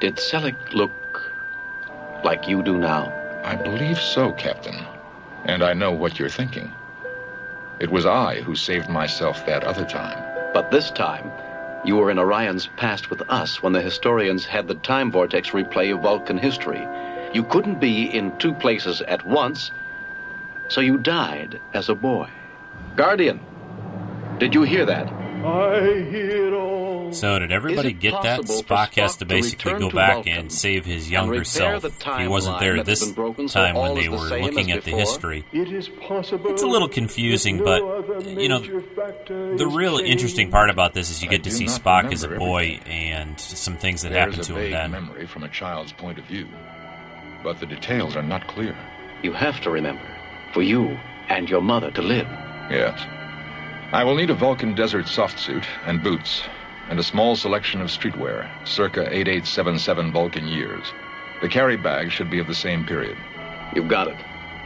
Did 0.00 0.16
Selek 0.16 0.74
look 0.74 0.92
like 2.24 2.48
you 2.48 2.62
do 2.62 2.78
now? 2.78 3.12
I 3.44 3.56
believe 3.56 3.98
so, 4.00 4.32
Captain. 4.32 4.86
And 5.44 5.62
I 5.62 5.74
know 5.74 5.92
what 5.92 6.18
you're 6.18 6.28
thinking. 6.28 6.72
It 7.80 7.90
was 7.90 8.06
I 8.06 8.40
who 8.42 8.54
saved 8.54 8.88
myself 8.88 9.44
that 9.46 9.64
other 9.64 9.84
time. 9.84 10.22
But 10.54 10.70
this 10.70 10.90
time, 10.90 11.30
You 11.84 11.96
were 11.96 12.12
in 12.12 12.18
Orion's 12.18 12.68
past 12.76 13.10
with 13.10 13.22
us 13.28 13.60
when 13.60 13.72
the 13.72 13.82
historians 13.82 14.44
had 14.46 14.68
the 14.68 14.76
time 14.76 15.10
vortex 15.10 15.50
replay 15.50 15.92
of 15.92 16.02
Vulcan 16.02 16.38
history. 16.38 16.86
You 17.34 17.42
couldn't 17.42 17.80
be 17.80 18.04
in 18.04 18.38
two 18.38 18.54
places 18.54 19.02
at 19.02 19.26
once, 19.26 19.72
so 20.68 20.80
you 20.80 20.96
died 20.96 21.60
as 21.74 21.88
a 21.88 21.96
boy. 21.96 22.28
Guardian, 22.96 23.40
did 24.38 24.54
you 24.54 24.62
hear 24.62 24.84
that? 24.86 25.08
I 25.44 26.06
hear 26.10 26.54
all. 26.54 27.12
So 27.12 27.38
did 27.38 27.52
everybody 27.52 27.92
get 27.92 28.22
that? 28.22 28.46
possible 28.46 28.62
Spock 28.62 28.94
has 28.94 29.14
to 29.14 29.18
to 29.20 29.26
basically 29.26 29.72
return 29.72 29.88
go 29.90 29.94
back 29.94 30.14
Vulcan 30.14 30.32
and 30.38 30.52
save 30.52 30.84
his 30.84 31.10
younger 31.10 31.44
self. 31.44 31.84
He 32.18 32.28
wasn't 32.28 32.60
there 32.60 32.76
that 32.76 32.86
this 32.86 33.10
broken 33.10 33.48
so 33.48 33.60
time 33.60 33.74
when 33.74 33.94
they 33.94 34.02
is 34.02 34.06
the 34.06 34.12
were 34.12 34.40
looking 34.40 34.70
as 34.70 34.78
at 34.78 34.84
the 34.84 34.92
history. 34.92 35.44
It 35.52 35.72
is 35.72 35.88
possible. 35.88 36.50
It's 36.50 36.62
a 36.62 36.66
little 36.66 36.88
confusing, 36.88 37.58
that 37.58 37.64
but 37.64 38.26
you 38.26 38.48
know, 38.48 38.60
the 38.60 39.66
real 39.66 39.98
changed. 39.98 40.12
interesting 40.12 40.50
part 40.50 40.70
about 40.70 40.94
this 40.94 41.10
is 41.10 41.22
you 41.22 41.28
I 41.28 41.32
get 41.32 41.44
to 41.44 41.50
see 41.50 41.66
Spock 41.66 42.12
as 42.12 42.22
a 42.22 42.28
remember 42.28 42.48
boy 42.48 42.80
and 42.86 43.38
some 43.40 43.76
things 43.76 44.02
that 44.02 44.10
There 44.10 44.20
happened 44.20 44.44
to 44.44 44.52
him 44.52 44.58
vague 44.58 44.72
then. 44.72 44.90
memory 44.92 45.26
from 45.26 45.42
a 45.42 45.48
child's 45.48 45.92
point 45.92 46.18
of 46.18 46.24
view, 46.26 46.46
but 47.42 47.58
the 47.58 47.66
details 47.66 48.16
are 48.16 48.22
not 48.22 48.46
clear. 48.46 48.76
You 49.22 49.32
have 49.32 49.60
to 49.62 49.70
remember, 49.70 50.06
for 50.54 50.62
you 50.62 50.98
and 51.28 51.50
your 51.50 51.60
mother 51.62 51.90
to 51.90 52.02
live. 52.02 52.28
Yes. 52.70 53.00
I 53.92 54.04
will 54.04 54.14
need 54.14 54.30
a 54.30 54.34
Vulcan 54.34 54.74
desert 54.74 55.06
soft 55.06 55.38
suit 55.38 55.66
and 55.84 56.02
boots, 56.02 56.42
and 56.88 56.98
a 56.98 57.02
small 57.02 57.36
selection 57.36 57.80
of 57.80 57.88
streetwear, 57.88 58.48
circa 58.66 59.00
8877 59.02 60.12
Vulcan 60.12 60.48
years. 60.48 60.92
The 61.42 61.48
carry 61.48 61.76
bag 61.76 62.10
should 62.10 62.30
be 62.30 62.38
of 62.38 62.46
the 62.46 62.54
same 62.54 62.86
period. 62.86 63.18
You've 63.74 63.88
got 63.88 64.08
it. 64.08 64.16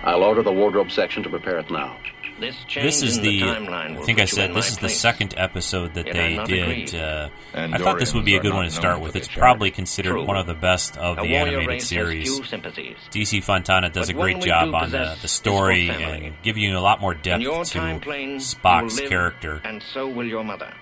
I'll 0.05 0.23
order 0.23 0.43
the 0.43 0.53
wardrobe 0.53 0.91
section 0.91 1.23
to 1.25 1.29
prepare 1.29 1.59
it 1.59 1.71
now. 1.71 1.99
This 2.39 2.57
This 2.75 3.03
is 3.03 3.17
in 3.17 3.23
the, 3.23 3.41
timeline 3.41 3.97
I 3.97 4.03
think 4.03 4.21
I 4.21 4.27
said 4.27 4.51
this 4.51 4.67
my 4.67 4.73
is 4.73 4.79
the 4.79 4.89
second 4.91 5.35
episode 5.39 5.95
that 5.95 6.07
Yet 6.07 6.15
they 6.15 6.45
did. 6.45 6.95
Uh, 6.95 7.31
I 7.55 7.79
thought 7.79 7.99
this 7.99 8.13
would 8.13 8.27
be 8.27 8.37
a 8.37 8.41
good 8.41 8.53
one 8.53 8.67
to 8.67 8.71
start 8.71 9.01
with. 9.01 9.13
for 9.13 9.19
It's 9.19 9.29
probably 9.29 9.71
considered 9.71 10.11
True. 10.11 10.27
one 10.27 10.37
of 10.37 10.47
the 10.47 10.55
best 10.55 10.99
of 10.99 11.19
A 11.19 11.23
the 11.23 11.35
animated 11.35 11.81
series. 11.81 12.39
DC 12.39 13.43
Fontana 13.43 13.89
does 13.89 14.09
But 14.09 14.17
a 14.17 14.19
great 14.21 14.41
job 14.43 14.75
on 14.75 14.91
the, 14.91 15.17
the 15.23 15.29
story 15.29 15.89
and 15.89 16.35
giving 16.43 16.63
you 16.63 16.77
a 16.77 16.81
lot 16.81 17.01
more 17.01 17.15
depth 17.15 17.43
to 17.43 17.99
plane, 18.01 18.37
Spock's 18.39 19.01
character. 19.01 19.61
and 19.65 19.83
so 19.83 20.07
will 20.07 20.27
your 20.27 20.45
mother. 20.45 20.73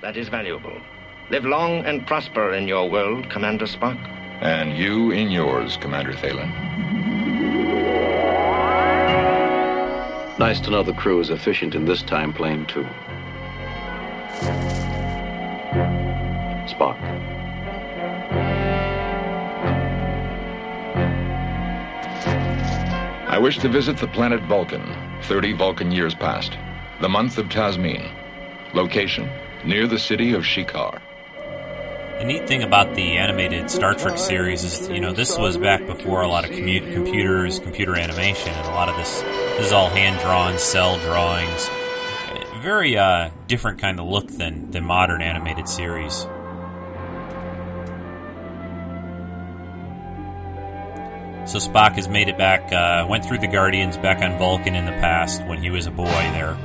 That 0.00 0.16
is 0.16 0.28
valuable. 0.28 0.80
Live 1.30 1.44
long 1.44 1.84
and 1.84 2.06
prosper 2.06 2.54
in 2.54 2.68
your 2.68 2.88
world, 2.88 3.28
Commander 3.30 3.66
Spock. 3.66 3.98
And 4.40 4.76
you 4.76 5.10
in 5.10 5.30
yours, 5.30 5.76
Commander 5.78 6.12
Thelin. 6.12 6.95
Nice 10.38 10.60
to 10.60 10.70
know 10.70 10.82
the 10.82 10.92
crew 10.92 11.18
is 11.20 11.30
efficient 11.30 11.74
in 11.74 11.86
this 11.86 12.02
time 12.02 12.32
plane, 12.32 12.66
too. 12.66 12.86
Spock. 16.68 16.98
I 23.28 23.38
wish 23.38 23.58
to 23.58 23.68
visit 23.68 23.96
the 23.96 24.08
planet 24.08 24.42
Vulcan, 24.42 24.82
30 25.22 25.54
Vulcan 25.54 25.90
years 25.90 26.14
past. 26.14 26.58
The 27.00 27.08
month 27.08 27.38
of 27.38 27.46
Tasmeen. 27.46 28.10
Location, 28.74 29.30
near 29.64 29.86
the 29.86 29.98
city 29.98 30.34
of 30.34 30.42
ShiKahr. 30.42 31.00
The 32.18 32.24
neat 32.24 32.46
thing 32.46 32.62
about 32.62 32.94
the 32.94 33.18
animated 33.18 33.70
Star 33.70 33.94
Trek 33.94 34.16
series 34.16 34.64
is, 34.64 34.88
you 34.88 35.00
know, 35.00 35.12
this 35.12 35.36
was 35.36 35.58
back 35.58 35.84
before 35.86 36.22
a 36.22 36.28
lot 36.28 36.44
of 36.44 36.50
commu- 36.50 36.92
computers, 36.94 37.58
computer 37.58 37.94
animation, 37.94 38.54
and 38.54 38.66
a 38.66 38.70
lot 38.70 38.88
of 38.88 38.96
this, 38.96 39.22
this 39.56 39.66
is 39.66 39.72
all 39.72 39.88
hand 39.88 40.20
drawn, 40.20 40.58
cell 40.58 40.98
drawings. 40.98 41.70
Very 42.62 42.98
uh, 42.98 43.30
different 43.46 43.78
kind 43.78 43.98
of 43.98 44.06
look 44.06 44.28
than 44.28 44.70
than 44.70 44.84
modern 44.84 45.22
animated 45.22 45.68
series. 45.68 46.26
So 51.46 51.58
Spock 51.58 51.92
has 51.92 52.08
made 52.08 52.28
it 52.28 52.36
back, 52.36 52.72
uh, 52.72 53.06
went 53.08 53.24
through 53.24 53.38
the 53.38 53.46
Guardians 53.46 53.96
back 53.96 54.20
on 54.20 54.36
Vulcan 54.36 54.74
in 54.74 54.84
the 54.84 54.90
past 54.90 55.46
when 55.46 55.62
he 55.62 55.70
was 55.70 55.86
a 55.86 55.92
boy 55.92 56.04
there. 56.04 56.56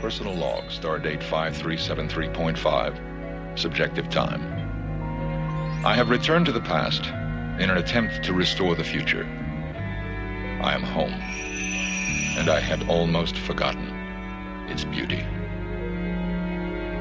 Personal 0.00 0.36
log, 0.36 0.66
stardate 0.66 1.24
5373.5. 1.24 3.58
Subjective 3.58 4.08
time. 4.08 4.69
I 5.82 5.94
have 5.94 6.10
returned 6.10 6.44
to 6.44 6.52
the 6.52 6.60
past 6.60 7.06
in 7.58 7.70
an 7.70 7.78
attempt 7.78 8.22
to 8.24 8.34
restore 8.34 8.74
the 8.74 8.84
future. 8.84 9.24
I 10.62 10.74
am 10.74 10.82
home, 10.82 11.14
and 12.38 12.50
I 12.50 12.60
had 12.60 12.86
almost 12.86 13.38
forgotten 13.38 13.88
its 14.68 14.84
beauty. 14.84 15.24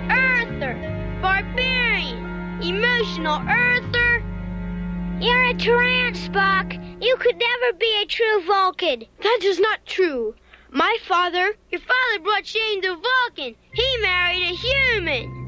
Earther! 0.10 0.76
Barbarian! 1.22 2.62
Emotional 2.64 3.42
Earther! 3.50 4.24
You're 5.20 5.48
a 5.48 5.54
trance, 5.56 6.30
Spock. 6.30 6.72
You 7.04 7.18
could 7.18 7.36
never 7.38 7.78
be 7.78 8.02
a 8.02 8.06
true 8.06 8.42
Vulcan. 8.46 9.04
That 9.22 9.40
is 9.44 9.60
not 9.60 9.86
true. 9.86 10.36
My 10.72 10.98
father, 11.06 11.54
your 11.70 11.82
father 11.82 12.24
brought 12.24 12.46
shame 12.46 12.82
to 12.84 12.96
Vulcan. 12.96 13.56
He 13.74 13.98
married 14.02 14.44
a 14.44 14.56
human. 14.56 15.39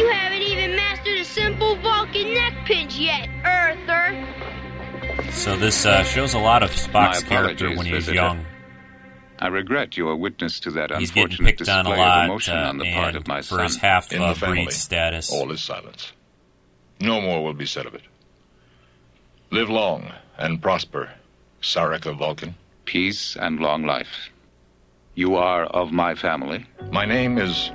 You 0.00 0.08
haven't 0.08 0.40
even 0.40 0.76
mastered 0.76 1.18
a 1.18 1.24
simple 1.26 1.76
Vulcan 1.76 2.32
neck 2.32 2.54
pinch 2.64 2.96
yet, 2.98 3.28
Earther. 3.44 4.26
So 5.30 5.56
this 5.58 5.84
uh, 5.84 6.02
shows 6.04 6.32
a 6.32 6.38
lot 6.38 6.62
of 6.62 6.70
Spock's 6.70 7.22
character 7.22 7.68
when 7.76 7.84
he 7.84 7.92
was 7.92 8.06
visitor. 8.06 8.14
young. 8.14 8.46
I 9.38 9.48
regret 9.48 9.98
you 9.98 10.08
are 10.08 10.16
witness 10.16 10.58
to 10.60 10.70
that 10.70 10.90
He's 10.96 11.10
unfortunate 11.10 11.58
picked 11.58 11.68
on 11.68 11.80
a 11.80 11.90
display 11.90 11.98
lot 11.98 12.18
of 12.20 12.24
emotion 12.30 12.56
uh, 12.56 12.68
on 12.70 12.78
the 12.78 12.94
part 12.94 13.14
of 13.14 13.26
my 13.28 13.40
for 13.42 13.56
son. 13.56 13.64
his 13.64 13.76
half 13.76 14.10
In 14.10 14.22
uh, 14.22 14.32
the 14.32 14.40
family, 14.40 14.64
breed 14.64 14.72
status. 14.72 15.30
all 15.30 15.50
is 15.50 15.60
silence. 15.60 16.12
No 16.98 17.20
more 17.20 17.44
will 17.44 17.52
be 17.52 17.66
said 17.66 17.84
of 17.84 17.94
it. 17.94 18.02
Live 19.50 19.68
long 19.68 20.10
and 20.38 20.62
prosper, 20.62 21.10
Sarek 21.60 22.06
of 22.06 22.16
Vulcan. 22.16 22.54
Peace 22.86 23.36
and 23.36 23.60
long 23.60 23.84
life. 23.84 24.30
You 25.14 25.36
are 25.36 25.64
of 25.64 25.92
my 25.92 26.14
family. 26.14 26.64
My 26.90 27.04
name 27.04 27.36
is 27.36 27.70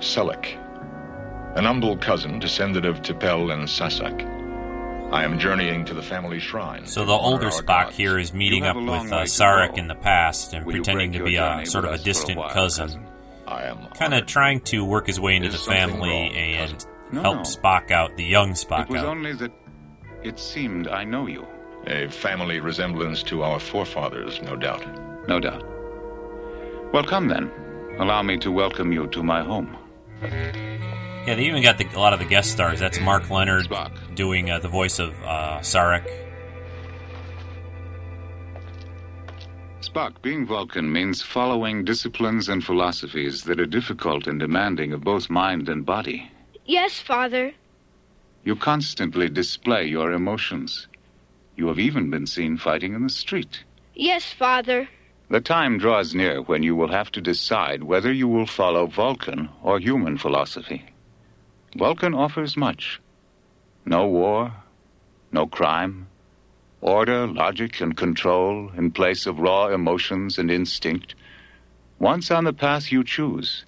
Selek, 0.00 0.56
an 1.56 1.64
humble 1.64 1.96
cousin 1.96 2.38
descended 2.38 2.84
of 2.84 3.02
Tipel 3.02 3.50
and 3.52 3.68
Sasak. 3.68 4.30
I 5.12 5.22
am 5.24 5.38
journeying 5.38 5.84
to 5.86 5.94
the 5.94 6.02
family 6.02 6.40
shrine. 6.40 6.86
So 6.86 7.04
the 7.04 7.12
older 7.12 7.48
Spock 7.50 7.90
here 7.92 8.18
is 8.18 8.32
meeting 8.34 8.62
up 8.64 8.74
have 8.74 8.76
a 8.76 8.80
long 8.80 9.04
with 9.04 9.12
uh, 9.12 9.22
Sarek 9.22 9.78
in 9.78 9.86
the 9.86 9.94
past 9.94 10.52
and 10.54 10.64
Will 10.66 10.72
pretending 10.74 11.12
to 11.12 11.22
be 11.24 11.36
a 11.36 11.64
sort 11.66 11.84
of 11.84 11.90
a 11.90 11.94
us 11.94 12.00
a 12.00 12.04
distant 12.04 12.38
while, 12.38 12.50
cousin. 12.50 12.86
cousin? 12.88 13.06
I 13.46 13.64
am 13.64 13.86
Kind 13.94 14.14
of 14.14 14.26
trying 14.26 14.60
to 14.62 14.84
work 14.84 15.06
his 15.06 15.20
way 15.20 15.36
into 15.36 15.48
the 15.50 15.54
Is 15.56 15.62
something 15.62 15.90
family 15.90 16.08
wrong, 16.10 16.32
and 16.34 16.86
No, 17.12 17.20
help 17.22 17.36
no. 17.36 17.42
Spock 17.42 17.90
out, 17.90 18.16
the 18.16 18.24
young 18.24 18.52
Spock 18.54 18.72
out. 18.80 18.90
It 18.90 18.92
was 18.92 19.02
out. 19.02 19.06
only 19.08 19.34
that 19.34 19.52
it 20.24 20.38
seemed 20.38 20.88
I 20.88 21.04
know 21.04 21.26
you. 21.26 21.46
a 21.86 22.08
family 22.08 22.58
resemblance 22.60 23.22
to 23.24 23.42
our 23.42 23.60
forefathers, 23.60 24.40
no 24.42 24.56
doubt. 24.56 24.84
No 25.28 25.38
doubt. 25.38 25.62
Well, 26.92 27.04
come 27.04 27.28
then. 27.28 27.50
Allow 27.98 28.22
me 28.22 28.38
to 28.38 28.50
welcome 28.50 28.90
you 28.90 29.06
to 29.08 29.22
my 29.22 29.42
home. 29.42 29.76
Yeah, 31.26 31.36
they 31.36 31.46
even 31.46 31.62
got 31.62 31.78
the, 31.78 31.86
a 31.94 31.98
lot 31.98 32.12
of 32.12 32.18
the 32.18 32.26
guest 32.26 32.50
stars. 32.50 32.78
That's 32.78 33.00
Mark 33.00 33.30
Lenard 33.30 33.66
doing 34.14 34.50
uh, 34.50 34.58
the 34.58 34.68
voice 34.68 34.98
of 34.98 35.14
uh, 35.22 35.60
Sarek. 35.60 36.06
Spock, 39.80 40.20
being 40.20 40.44
Vulcan 40.44 40.92
means 40.92 41.22
following 41.22 41.82
disciplines 41.82 42.50
and 42.50 42.62
philosophies 42.62 43.44
that 43.44 43.58
are 43.58 43.64
difficult 43.64 44.26
and 44.26 44.38
demanding 44.38 44.92
of 44.92 45.00
both 45.00 45.30
mind 45.30 45.70
and 45.70 45.86
body. 45.86 46.30
Yes, 46.66 47.00
Father. 47.00 47.52
You 48.44 48.54
constantly 48.54 49.30
display 49.30 49.86
your 49.86 50.12
emotions. 50.12 50.88
You 51.56 51.68
have 51.68 51.78
even 51.78 52.10
been 52.10 52.26
seen 52.26 52.58
fighting 52.58 52.92
in 52.92 53.02
the 53.02 53.08
street. 53.08 53.64
Yes, 53.94 54.30
Father. 54.30 54.90
The 55.30 55.40
time 55.40 55.78
draws 55.78 56.14
near 56.14 56.42
when 56.42 56.62
you 56.62 56.76
will 56.76 56.92
have 56.92 57.10
to 57.12 57.22
decide 57.22 57.82
whether 57.82 58.12
you 58.12 58.28
will 58.28 58.46
follow 58.46 58.86
Vulcan 58.86 59.48
or 59.62 59.78
human 59.78 60.18
philosophy. 60.18 60.84
Vulcan 61.76 62.14
offers 62.14 62.56
much 62.56 63.00
no 63.86 64.06
war, 64.06 64.52
no 65.32 65.46
crime, 65.46 66.06
order, 66.80 67.26
logic, 67.26 67.80
and 67.80 67.96
control 67.96 68.70
in 68.76 68.90
place 68.90 69.26
of 69.26 69.38
raw 69.38 69.66
emotions 69.68 70.38
and 70.38 70.50
instinct. 70.50 71.14
Once 71.98 72.30
on 72.30 72.44
the 72.44 72.52
path 72.52 72.90
you 72.90 73.04
choose, 73.04 73.64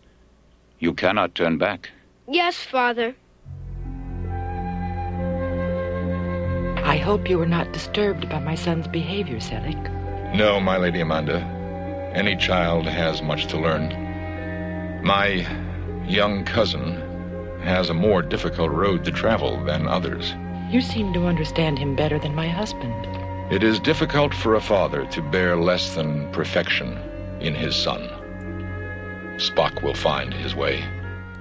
you 0.78 0.94
cannot 0.94 1.34
turn 1.34 1.58
back. 1.58 1.90
Yes, 2.28 2.56
Father. 2.56 3.14
I 6.82 6.96
hope 6.98 7.28
you 7.28 7.38
were 7.38 7.46
not 7.46 7.72
disturbed 7.72 8.28
by 8.28 8.38
my 8.38 8.54
son's 8.54 8.88
behavior, 8.88 9.38
Selek. 9.38 10.34
No, 10.34 10.60
my 10.60 10.76
Lady 10.76 11.00
Amanda. 11.00 11.40
Any 12.14 12.36
child 12.36 12.86
has 12.86 13.20
much 13.22 13.46
to 13.48 13.58
learn. 13.58 15.02
My 15.02 15.46
young 16.06 16.44
cousin 16.44 17.05
has 17.66 17.90
a 17.90 17.94
more 17.94 18.22
difficult 18.22 18.70
road 18.70 19.04
to 19.04 19.10
travel 19.12 19.62
than 19.64 19.86
others. 19.88 20.34
You 20.70 20.80
seem 20.80 21.12
to 21.12 21.26
understand 21.26 21.78
him 21.78 21.94
better 21.94 22.18
than 22.18 22.34
my 22.34 22.48
husband. 22.48 22.94
It 23.52 23.62
is 23.62 23.78
difficult 23.78 24.34
for 24.34 24.54
a 24.56 24.60
father 24.60 25.06
to 25.06 25.22
bear 25.22 25.56
less 25.56 25.94
than 25.94 26.30
perfection 26.32 26.98
in 27.40 27.54
his 27.54 27.76
son. 27.76 28.08
Spock 29.38 29.82
will 29.82 29.94
find 29.94 30.32
his 30.32 30.54
way. 30.54 30.82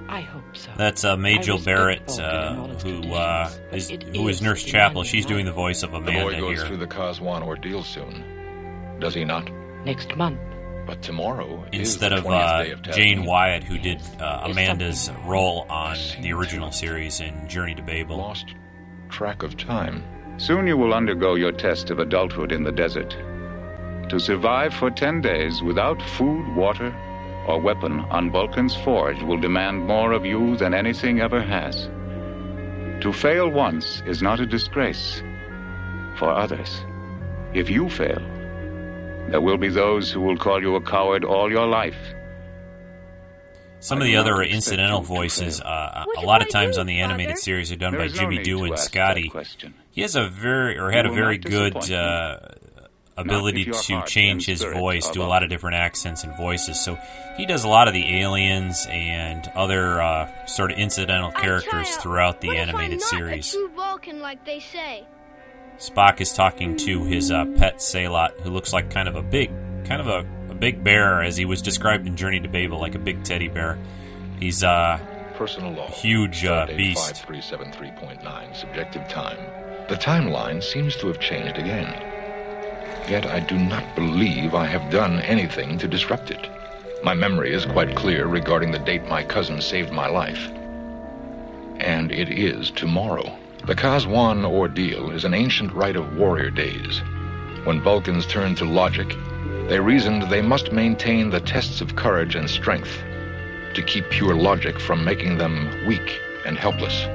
I 0.08 0.20
hope 0.20 0.56
so. 0.56 0.70
That's 0.76 1.02
uh, 1.04 1.16
Majel 1.16 1.58
Barrett, 1.58 2.08
uh, 2.20 2.54
who 2.78 3.12
uh, 3.12 3.50
is 3.72 3.88
who 3.90 4.28
is 4.28 4.40
Nurse 4.40 4.62
Chapel. 4.62 5.02
She's 5.02 5.26
doing 5.26 5.46
the 5.46 5.52
voice 5.52 5.82
of 5.82 5.94
a 5.94 6.00
The 6.00 6.10
Amanda 6.10 6.22
boy 6.24 6.38
goes 6.38 6.58
here. 6.58 6.66
through 6.68 6.76
the 6.76 6.86
Kahs-wan 6.86 7.42
ordeal 7.42 7.82
soon. 7.82 8.98
Does 9.00 9.14
he 9.14 9.24
not? 9.24 9.50
Next 9.84 10.14
month. 10.16 10.38
But 10.86 11.02
tomorrow 11.02 11.64
Instead 11.72 12.12
is 12.12 12.18
of 12.20 12.24
the 12.24 12.30
20th 12.30 12.40
uh, 12.40 12.62
day 12.62 12.70
of 12.70 12.82
Jane 12.82 13.24
Wyatt, 13.24 13.64
who 13.64 13.76
did 13.76 14.00
uh, 14.20 14.42
Amanda's 14.44 15.10
role 15.24 15.66
on 15.68 15.96
the 16.20 16.32
original 16.32 16.70
series 16.70 17.20
in 17.20 17.48
Journey 17.48 17.74
to 17.74 17.82
Babel. 17.82 18.18
Lost 18.18 18.54
track 19.08 19.42
of 19.42 19.56
time. 19.56 20.04
Soon 20.38 20.66
you 20.66 20.76
will 20.76 20.94
undergo 20.94 21.34
your 21.34 21.50
test 21.50 21.90
of 21.90 21.98
adulthood 21.98 22.52
in 22.52 22.62
the 22.62 22.72
desert. 22.72 23.16
To 24.10 24.20
survive 24.20 24.72
for 24.74 24.90
ten 24.90 25.20
days 25.20 25.60
without 25.62 26.00
food, 26.00 26.54
water, 26.54 26.94
or 27.48 27.60
weapon 27.60 28.00
on 28.10 28.30
Vulcan's 28.30 28.76
forge 28.76 29.20
will 29.22 29.38
demand 29.40 29.86
more 29.86 30.12
of 30.12 30.24
you 30.24 30.56
than 30.56 30.74
anything 30.74 31.20
ever 31.20 31.40
has. 31.40 31.88
To 33.02 33.12
fail 33.12 33.48
once 33.48 34.02
is 34.06 34.22
not 34.22 34.40
a 34.40 34.46
disgrace 34.46 35.22
for 36.16 36.30
others. 36.30 36.84
If 37.54 37.70
you 37.70 37.88
fail, 37.88 38.22
there 39.30 39.40
will 39.40 39.58
be 39.58 39.68
those 39.68 40.10
who 40.10 40.20
will 40.20 40.36
call 40.36 40.60
you 40.60 40.76
a 40.76 40.80
coward 40.80 41.24
all 41.24 41.50
your 41.50 41.66
life. 41.66 41.96
Some 43.80 43.98
of 43.98 44.04
the 44.04 44.16
other 44.16 44.42
incidental 44.42 45.00
voices, 45.00 45.60
uh, 45.60 46.04
a 46.16 46.26
lot 46.26 46.42
of 46.42 46.48
times 46.48 46.78
on 46.78 46.86
the 46.86 47.00
animated 47.00 47.32
Father? 47.32 47.40
series 47.40 47.70
are 47.72 47.76
done 47.76 47.94
by 47.94 48.04
is 48.04 48.14
no 48.14 48.20
Jimmy 48.20 48.38
need 48.38 48.46
Doohan 48.46 48.78
Scotty. 48.78 49.30
He 49.90 50.00
has 50.00 50.16
a 50.16 50.28
very, 50.28 50.78
or 50.78 50.90
had 50.90 51.06
a 51.06 51.12
very 51.12 51.38
good 51.38 51.92
uh, 51.92 52.38
ability 53.16 53.66
to 53.66 54.02
change 54.06 54.46
his 54.46 54.62
voice, 54.62 55.08
are 55.08 55.12
do 55.12 55.22
a 55.22 55.24
lot 55.24 55.42
of 55.42 55.50
different 55.50 55.76
accents 55.76 56.24
and 56.24 56.36
voices. 56.36 56.80
So 56.80 56.98
he 57.36 57.46
does 57.46 57.64
a 57.64 57.68
lot 57.68 57.86
of 57.86 57.94
the 57.94 58.20
aliens 58.20 58.86
and 58.90 59.46
other 59.54 60.00
uh, 60.00 60.46
sort 60.46 60.72
of 60.72 60.78
incidental 60.78 61.30
characters 61.30 61.96
throughout 61.96 62.40
the 62.40 62.48
what 62.48 62.56
if 62.56 62.62
animated 62.68 62.92
I'm 62.92 62.98
not 62.98 63.08
series. 63.08 63.56
Spock 65.78 66.20
is 66.20 66.32
talking 66.32 66.76
to 66.78 67.04
his 67.04 67.30
uh, 67.30 67.44
pet 67.56 67.76
Sehlat, 67.76 68.40
who 68.40 68.50
looks 68.50 68.72
like 68.72 68.90
kind 68.90 69.08
of 69.08 69.16
a 69.16 69.22
big, 69.22 69.50
kind 69.84 70.00
of 70.00 70.06
a, 70.06 70.26
a 70.50 70.54
big 70.54 70.82
bear, 70.82 71.22
as 71.22 71.36
he 71.36 71.44
was 71.44 71.60
described 71.60 72.06
in 72.06 72.16
Journey 72.16 72.40
to 72.40 72.48
Babel, 72.48 72.80
like 72.80 72.94
a 72.94 72.98
big 72.98 73.22
teddy 73.24 73.48
bear. 73.48 73.78
He's 74.40 74.64
uh, 74.64 74.98
Personal 75.34 75.72
log. 75.72 75.90
huge 75.90 76.44
uh, 76.46 76.66
beast. 76.66 77.26
5373.9, 77.26 78.56
subjective 78.56 79.06
time. 79.08 79.38
The 79.88 79.96
timeline 79.96 80.62
seems 80.62 80.96
to 80.96 81.08
have 81.08 81.20
changed 81.20 81.58
again. 81.58 81.92
Yet 83.08 83.26
I 83.26 83.40
do 83.40 83.56
not 83.58 83.94
believe 83.94 84.54
I 84.54 84.66
have 84.66 84.90
done 84.90 85.20
anything 85.20 85.78
to 85.78 85.86
disrupt 85.86 86.30
it. 86.30 86.48
My 87.04 87.14
memory 87.14 87.52
is 87.52 87.66
quite 87.66 87.94
clear 87.94 88.26
regarding 88.26 88.72
the 88.72 88.78
date 88.80 89.04
my 89.04 89.22
cousin 89.22 89.60
saved 89.60 89.92
my 89.92 90.08
life. 90.08 90.48
And 91.78 92.10
it 92.10 92.30
is 92.30 92.70
tomorrow. 92.70 93.38
The 93.66 93.74
Kahs-wan 93.74 94.44
ordeal 94.44 95.10
is 95.10 95.24
an 95.24 95.34
ancient 95.34 95.72
rite 95.72 95.96
of 95.96 96.16
warrior 96.16 96.50
days. 96.50 97.02
When 97.64 97.80
Vulcans 97.80 98.24
turned 98.24 98.56
to 98.58 98.64
logic, 98.64 99.16
they 99.66 99.80
reasoned 99.80 100.22
they 100.30 100.40
must 100.40 100.70
maintain 100.70 101.30
the 101.30 101.40
tests 101.40 101.80
of 101.80 101.96
courage 101.96 102.36
and 102.36 102.48
strength 102.48 103.02
to 103.74 103.82
keep 103.82 104.08
pure 104.08 104.36
logic 104.36 104.78
from 104.78 105.04
making 105.04 105.38
them 105.38 105.84
weak 105.84 106.20
and 106.44 106.56
helpless. 106.56 107.06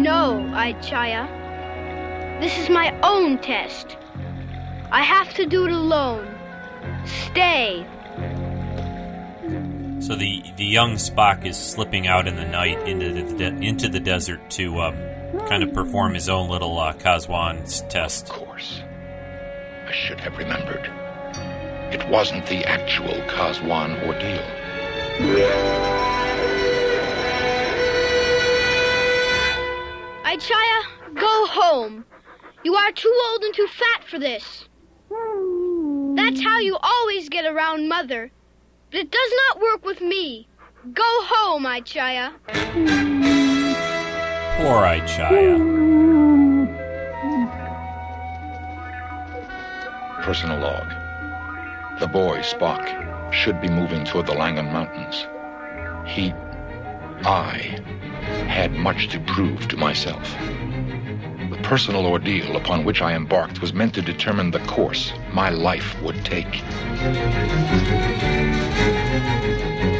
No, 0.00 0.50
I-Chaya. 0.54 1.28
This 2.40 2.56
is 2.56 2.70
my 2.70 2.98
own 3.02 3.36
test. 3.36 3.98
I 4.90 5.02
have 5.02 5.34
to 5.34 5.44
do 5.44 5.66
it 5.66 5.72
alone. 5.72 6.26
Stay. 7.04 7.86
So 10.10 10.16
the 10.16 10.42
the 10.56 10.64
young 10.64 10.94
Spock 10.94 11.46
is 11.46 11.56
slipping 11.56 12.08
out 12.08 12.26
in 12.26 12.34
the 12.34 12.44
night 12.44 12.88
into 12.88 13.12
the 13.12 13.22
de- 13.22 13.64
into 13.64 13.88
the 13.88 14.00
desert 14.00 14.40
to 14.50 14.80
um, 14.80 14.96
kind 15.46 15.62
of 15.62 15.72
perform 15.72 16.14
his 16.14 16.28
own 16.28 16.50
little 16.50 16.76
uh, 16.80 16.94
Kahs-wan's 16.94 17.82
test. 17.82 18.28
Of 18.28 18.34
course. 18.34 18.82
I 19.86 19.92
should 19.92 20.18
have 20.18 20.36
remembered. 20.36 20.90
It 21.94 22.08
wasn't 22.10 22.44
the 22.46 22.64
actual 22.64 23.22
Kahs-wan 23.28 23.92
ordeal. 24.00 24.42
I-Chaya, 30.24 31.14
go 31.14 31.46
home. 31.46 32.04
You 32.64 32.74
are 32.74 32.90
too 32.90 33.16
old 33.28 33.44
and 33.44 33.54
too 33.54 33.68
fat 33.68 34.02
for 34.08 34.18
this. 34.18 34.64
That's 36.16 36.42
how 36.42 36.58
you 36.58 36.76
always 36.82 37.28
get 37.28 37.44
around 37.46 37.88
Mother. 37.88 38.32
But 38.90 39.00
it 39.00 39.10
does 39.10 39.32
not 39.48 39.60
work 39.62 39.84
with 39.84 40.00
me. 40.00 40.48
Go 40.92 41.04
home, 41.04 41.64
I-Chaya. 41.64 42.32
Poor 44.56 44.84
I-Chaya. 44.84 45.58
Personal 50.22 50.58
log. 50.58 50.88
The 52.00 52.08
boy, 52.08 52.40
Spock, 52.40 53.32
should 53.32 53.60
be 53.60 53.68
moving 53.68 54.04
toward 54.04 54.26
the 54.26 54.32
Llangon 54.32 54.72
Mountains. 54.72 55.26
He. 56.08 56.32
I 57.22 57.78
had 58.48 58.72
much 58.72 59.08
to 59.10 59.20
prove 59.20 59.68
to 59.68 59.76
myself. 59.76 60.34
The 61.70 61.76
personal 61.76 62.06
ordeal 62.06 62.56
upon 62.56 62.84
which 62.84 63.00
I 63.00 63.14
embarked 63.14 63.60
was 63.60 63.72
meant 63.72 63.94
to 63.94 64.02
determine 64.02 64.50
the 64.50 64.58
course 64.66 65.12
my 65.32 65.50
life 65.50 65.94
would 66.02 66.24
take. 66.24 66.64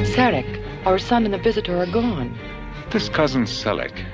Sarek, 0.03 0.61
our 0.85 0.99
son 0.99 1.25
and 1.25 1.33
the 1.33 1.39
visitor 1.39 1.77
are 1.77 1.87
gone. 1.87 2.37
This 2.91 3.09
cousin 3.09 3.45
Selek. 3.45 4.05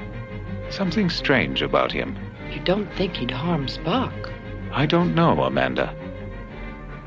Something 0.68 1.08
strange 1.08 1.62
about 1.62 1.90
him. 1.92 2.18
You 2.52 2.60
don't 2.60 2.92
think 2.92 3.16
he'd 3.16 3.30
harm 3.30 3.68
Spock? 3.68 4.30
I 4.70 4.84
don't 4.84 5.14
know, 5.14 5.42
Amanda. 5.42 5.96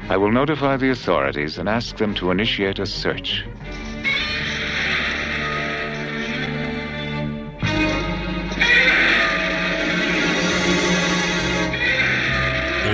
I 0.09 0.17
will 0.17 0.31
notify 0.31 0.77
the 0.77 0.89
authorities 0.89 1.59
and 1.59 1.69
ask 1.69 1.97
them 1.97 2.15
to 2.15 2.31
initiate 2.31 2.79
a 2.79 2.87
search. 2.87 3.45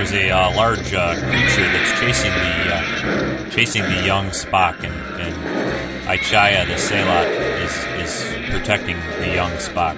There's 0.06 0.28
a 0.28 0.30
uh, 0.30 0.54
large 0.54 0.94
uh, 0.94 1.16
creature 1.16 1.66
that's 1.72 1.98
chasing 1.98 2.30
the 2.30 2.74
uh, 2.76 3.50
chasing 3.50 3.82
the 3.82 4.04
young 4.06 4.26
Spock, 4.26 4.76
and, 4.84 4.94
and 5.20 6.08
I-Chaya 6.08 6.64
the 6.64 6.74
Sehlat 6.74 7.26
is 7.64 7.74
is 8.04 8.50
protecting 8.52 8.96
the 9.18 9.34
young 9.34 9.50
Spock. 9.54 9.96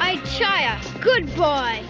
I-Chaya, 0.00 1.00
good 1.02 1.26
boy. 1.34 1.82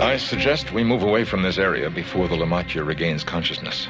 I 0.00 0.16
suggest 0.16 0.72
we 0.72 0.84
move 0.84 1.02
away 1.02 1.24
from 1.24 1.42
this 1.42 1.58
area 1.58 1.90
before 1.90 2.28
the 2.28 2.36
Le-matya 2.36 2.84
regains 2.84 3.24
consciousness. 3.24 3.88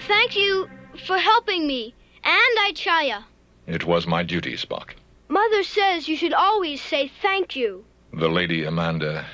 Thank 0.00 0.36
you 0.36 0.68
for 1.06 1.18
helping 1.18 1.66
me. 1.66 1.94
And 2.24 2.58
I-Chaya. 2.60 3.24
It 3.66 3.84
was 3.84 4.06
my 4.06 4.22
duty, 4.22 4.54
Spock. 4.56 4.90
Mother 5.28 5.62
says 5.62 6.08
you 6.08 6.16
should 6.16 6.32
always 6.32 6.80
say 6.80 7.10
thank 7.20 7.56
you. 7.56 7.84
The 8.12 8.28
Lady 8.28 8.64
Amanda 8.64 9.26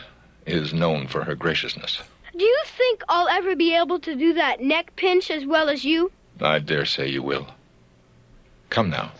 is 0.46 0.72
known 0.72 1.06
for 1.06 1.24
her 1.24 1.34
graciousness. 1.34 2.00
Do 2.36 2.44
you 2.44 2.62
think 2.64 3.02
I'll 3.08 3.28
ever 3.28 3.54
be 3.54 3.76
able 3.76 4.00
to 4.00 4.16
do 4.16 4.32
that 4.34 4.60
neck 4.60 4.96
pinch 4.96 5.30
as 5.30 5.44
well 5.44 5.68
as 5.68 5.84
you? 5.84 6.10
I 6.40 6.58
dare 6.58 6.86
say 6.86 7.08
you 7.08 7.22
will. 7.22 7.46
Come 8.70 8.88
now. 8.88 9.12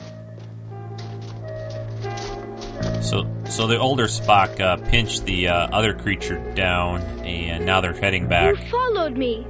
So, 3.03 3.27
so 3.49 3.67
the 3.67 3.79
older 3.79 4.07
Spock 4.07 4.59
uh, 4.61 4.79
pinched 4.89 5.27
the 5.27 5.49
uh, 5.49 5.69
other 5.69 5.93
creature 5.93 6.39
down, 6.55 7.03
and 7.21 7.67
now 7.67 7.81
they're 7.81 7.93
heading 7.93 8.29
back. 8.29 8.57
You 8.57 8.71
followed 8.71 9.17
me. 9.17 9.43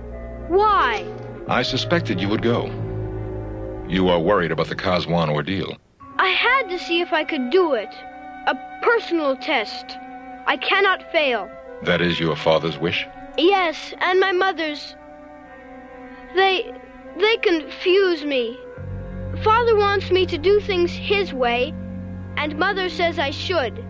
Why? 0.48 1.06
I 1.52 1.60
suspected 1.60 2.18
you 2.18 2.30
would 2.30 2.40
go. 2.40 2.64
You 3.86 4.08
are 4.08 4.18
worried 4.18 4.52
about 4.52 4.68
the 4.68 4.74
Kahs-wan 4.74 5.28
ordeal. 5.28 5.76
I 6.16 6.28
had 6.28 6.70
to 6.70 6.78
see 6.78 7.02
if 7.02 7.12
I 7.12 7.24
could 7.24 7.50
do 7.50 7.74
it. 7.74 7.94
A 8.46 8.56
personal 8.80 9.36
test. 9.36 9.98
I 10.46 10.56
cannot 10.56 11.12
fail. 11.12 11.50
That 11.82 12.00
is 12.00 12.18
your 12.18 12.36
father's 12.36 12.78
wish? 12.78 13.06
Yes, 13.36 13.92
and 13.98 14.18
my 14.18 14.32
mother's. 14.32 14.96
They. 16.34 16.72
they 17.18 17.36
confuse 17.36 18.24
me. 18.24 18.58
Father 19.44 19.76
wants 19.76 20.10
me 20.10 20.24
to 20.24 20.38
do 20.38 20.58
things 20.58 20.90
his 20.92 21.34
way, 21.34 21.74
and 22.38 22.58
Mother 22.58 22.88
says 22.88 23.18
I 23.18 23.30
should. 23.30 23.84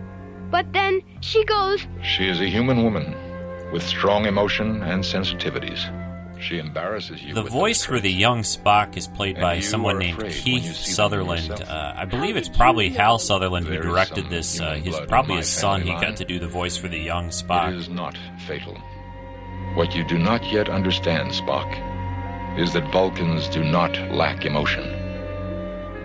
But 0.51 0.73
then 0.73 1.01
she 1.21 1.45
goes, 1.45 1.87
She 2.03 2.27
is 2.27 2.41
a 2.41 2.49
human 2.49 2.83
woman 2.83 3.15
with 3.71 3.83
strong 3.83 4.25
emotion 4.25 4.83
and 4.83 5.01
sensitivities. 5.01 5.89
She 6.43 6.59
embarrasses 6.59 7.23
you. 7.23 7.33
The 7.33 7.43
voice 7.43 7.85
for 7.85 8.01
the 8.01 8.11
young 8.11 8.41
Spock 8.41 8.97
is 8.97 9.07
played 9.07 9.37
And 9.37 9.41
by 9.41 9.59
someone 9.61 9.97
named 9.97 10.19
Keith 10.19 10.45
you 10.45 10.73
see 10.73 10.91
them 10.91 10.95
Sutherland. 10.95 11.51
Uh, 11.51 11.93
I 11.95 12.03
believe 12.03 12.35
it's 12.35 12.49
probably 12.49 12.89
Hal 12.89 13.17
Sutherland 13.17 13.65
who 13.65 13.77
directed 13.77 14.29
this. 14.29 14.59
Uh, 14.59 14.73
his 14.73 14.99
probably 15.07 15.35
my 15.35 15.39
his 15.39 15.47
son. 15.47 15.81
He 15.81 15.91
got 15.91 16.17
to 16.17 16.25
do 16.25 16.39
the 16.39 16.47
voice 16.47 16.75
for 16.75 16.89
the 16.89 16.99
young 16.99 17.29
Spock. 17.29 17.71
It 17.71 17.77
is 17.77 17.87
not 17.87 18.17
fatal. 18.45 18.77
What 19.75 19.95
you 19.95 20.03
do 20.03 20.17
not 20.17 20.43
yet 20.51 20.67
understand, 20.67 21.31
Spock, 21.31 21.69
is 22.59 22.73
that 22.73 22.91
Vulcans 22.91 23.47
do 23.47 23.63
not 23.63 23.97
lack 24.11 24.45
emotion. 24.45 24.83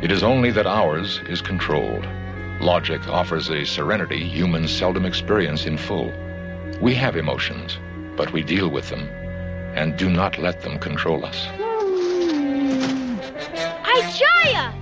It 0.02 0.12
is 0.12 0.22
only 0.22 0.52
that 0.52 0.68
ours 0.68 1.20
is 1.28 1.42
controlled. 1.42 2.06
Logic 2.60 3.04
offers 3.08 3.50
a 3.50 3.66
serenity 3.66 4.20
humans 4.20 4.70
seldom 4.70 5.04
experience 5.04 5.66
in 5.66 5.76
full. 5.76 6.12
We 6.80 6.94
have 6.94 7.16
emotions, 7.16 7.76
but 8.16 8.32
we 8.32 8.44
deal 8.44 8.68
with 8.68 8.88
them 8.88 9.08
and 9.78 9.96
do 9.96 10.10
not 10.10 10.36
let 10.38 10.60
them 10.62 10.76
control 10.80 11.24
us. 11.24 11.46
I-Chaya! 13.84 14.74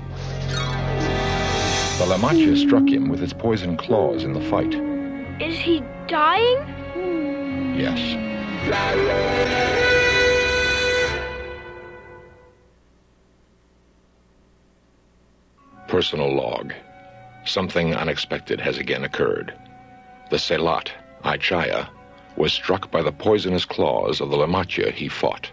The 1.98 2.06
Le-matya 2.06 2.56
struck 2.56 2.88
him 2.88 3.11
with 3.11 3.22
its 3.22 3.35
poison 3.35 3.76
claws 3.76 4.24
in 4.24 4.32
the 4.32 4.40
fight. 4.40 4.74
Is 5.38 5.59
he 5.59 5.82
dying? 6.09 6.56
Yes. 7.78 8.00
Personal 15.88 16.35
log. 16.35 16.72
Something 17.44 17.94
unexpected 17.94 18.61
has 18.61 18.78
again 18.78 19.04
occurred. 19.04 19.52
The 20.30 20.38
Sehlat, 20.38 20.88
I-Chaya, 21.22 21.90
was 22.37 22.53
struck 22.53 22.90
by 22.90 23.03
the 23.03 23.12
poisonous 23.12 23.64
claws 23.64 24.20
of 24.20 24.31
the 24.31 24.37
Le-matya 24.37 24.90
he 24.90 25.09
fought. 25.09 25.51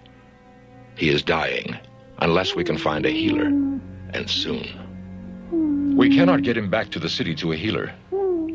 He 0.95 1.09
is 1.09 1.23
dying, 1.23 1.77
unless 2.19 2.55
we 2.55 2.63
can 2.63 2.77
find 2.77 3.05
a 3.05 3.09
healer, 3.09 3.45
and 3.45 4.29
soon. 4.29 5.95
We 5.95 6.15
cannot 6.15 6.43
get 6.43 6.57
him 6.57 6.69
back 6.69 6.89
to 6.91 6.99
the 6.99 7.09
city 7.09 7.35
to 7.35 7.51
a 7.51 7.55
healer. 7.55 7.93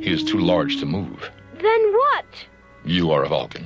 He 0.01 0.13
is 0.13 0.25
too 0.25 0.39
large 0.39 0.79
to 0.79 0.87
move. 0.87 1.31
Then 1.61 1.93
what? 1.93 2.25
You 2.85 3.11
are 3.11 3.25
a 3.25 3.29
Vulcan. 3.29 3.65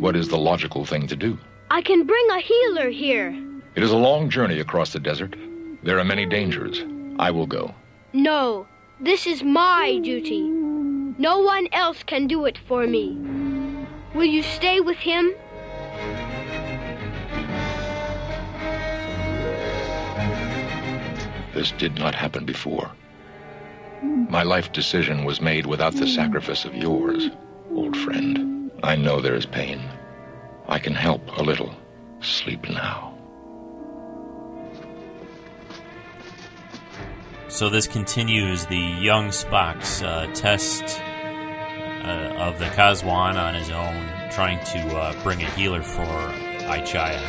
What 0.00 0.16
is 0.16 0.28
the 0.28 0.38
logical 0.38 0.84
thing 0.84 1.06
to 1.08 1.16
do? 1.16 1.38
I 1.70 1.82
can 1.82 2.06
bring 2.06 2.26
a 2.30 2.40
healer 2.40 2.90
here. 2.90 3.36
It 3.74 3.82
is 3.82 3.90
a 3.90 3.96
long 3.96 4.30
journey 4.30 4.60
across 4.60 4.92
the 4.92 5.00
desert. 5.00 5.36
There 5.82 5.98
are 5.98 6.04
many 6.04 6.26
dangers. 6.26 6.82
I 7.18 7.30
will 7.30 7.46
go. 7.46 7.74
No, 8.12 8.66
this 9.00 9.26
is 9.26 9.42
my 9.42 9.98
duty. 10.02 10.42
No 11.18 11.38
one 11.38 11.68
else 11.72 12.02
can 12.02 12.26
do 12.26 12.44
it 12.44 12.58
for 12.66 12.86
me. 12.86 13.16
Will 14.14 14.24
you 14.24 14.42
stay 14.42 14.78
with 14.78 14.96
him? 14.96 15.34
This 21.52 21.72
did 21.72 21.98
not 21.98 22.14
happen 22.14 22.44
before. 22.44 22.92
My 24.02 24.44
life 24.44 24.72
decision 24.72 25.24
was 25.24 25.40
made 25.40 25.66
without 25.66 25.94
the 25.94 26.06
sacrifice 26.06 26.64
of 26.64 26.76
yours, 26.76 27.30
old 27.72 27.96
friend. 27.96 28.70
I 28.84 28.94
know 28.94 29.20
there 29.20 29.34
is 29.34 29.46
pain. 29.46 29.80
I 30.68 30.78
can 30.78 30.94
help 30.94 31.36
a 31.36 31.42
little. 31.42 31.74
Sleep 32.20 32.68
now. 32.68 33.18
So 37.48 37.68
this 37.68 37.88
continues 37.88 38.66
the 38.66 38.78
young 38.78 39.28
Spock's 39.28 40.02
uh, 40.02 40.28
test 40.34 41.00
uh, 42.04 42.34
of 42.36 42.58
the 42.58 42.66
Kahs-wan 42.70 43.36
on 43.36 43.54
his 43.54 43.70
own, 43.70 44.08
trying 44.30 44.62
to 44.66 44.96
uh, 44.96 45.22
bring 45.22 45.42
a 45.42 45.50
healer 45.50 45.82
for 45.82 46.02
I-Chaya. 46.02 47.20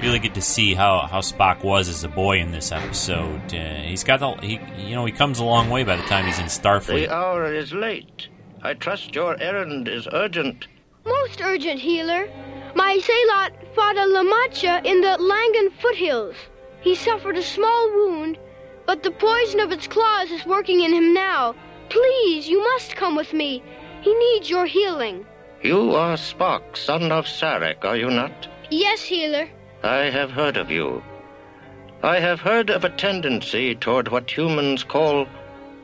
Really 0.00 0.18
good 0.18 0.34
to 0.34 0.42
see 0.42 0.74
how, 0.74 1.06
how 1.06 1.20
Spock 1.20 1.62
was 1.62 1.88
as 1.88 2.02
a 2.02 2.08
boy 2.08 2.40
in 2.40 2.50
this 2.50 2.72
episode. 2.72 3.54
Uh, 3.54 3.82
he's 3.82 4.02
got 4.02 4.18
the 4.18 4.32
he 4.44 4.58
you 4.76 4.96
know 4.96 5.04
he 5.04 5.12
comes 5.12 5.38
a 5.38 5.44
long 5.44 5.70
way 5.70 5.84
by 5.84 5.94
the 5.94 6.02
time 6.02 6.26
he's 6.26 6.40
in 6.40 6.46
Starfleet. 6.46 7.06
The 7.06 7.14
hour 7.14 7.52
is 7.52 7.72
late. 7.72 8.26
I 8.62 8.74
trust 8.74 9.14
your 9.14 9.40
errand 9.40 9.86
is 9.86 10.08
urgent. 10.12 10.66
Most 11.04 11.40
urgent 11.40 11.80
healer. 11.80 12.28
My 12.74 12.96
Sehlat 12.96 13.74
fought 13.74 13.96
a 13.96 14.06
Le-matya 14.06 14.82
in 14.84 15.00
the 15.02 15.16
Llangon 15.20 15.72
foothills. 15.80 16.34
He 16.82 16.94
suffered 16.94 17.36
a 17.36 17.42
small 17.42 17.90
wound, 17.94 18.38
but 18.86 19.02
the 19.02 19.12
poison 19.12 19.60
of 19.60 19.72
its 19.72 19.86
claws 19.86 20.30
is 20.30 20.44
working 20.44 20.80
in 20.80 20.92
him 20.92 21.14
now. 21.14 21.54
Please, 21.88 22.48
you 22.48 22.60
must 22.60 22.96
come 22.96 23.14
with 23.14 23.32
me. 23.32 23.62
He 24.00 24.12
needs 24.14 24.50
your 24.50 24.66
healing. 24.66 25.24
You 25.62 25.94
are 25.94 26.16
Spock, 26.16 26.76
son 26.76 27.12
of 27.12 27.26
Sarek, 27.26 27.84
are 27.84 27.96
you 27.96 28.10
not? 28.10 28.48
Yes, 28.70 29.02
healer. 29.02 29.48
I 29.84 30.10
have 30.10 30.32
heard 30.32 30.56
of 30.56 30.70
you. 30.70 31.02
I 32.02 32.18
have 32.18 32.40
heard 32.40 32.68
of 32.68 32.84
a 32.84 32.90
tendency 32.90 33.76
toward 33.76 34.08
what 34.08 34.28
humans 34.28 34.82
call 34.82 35.26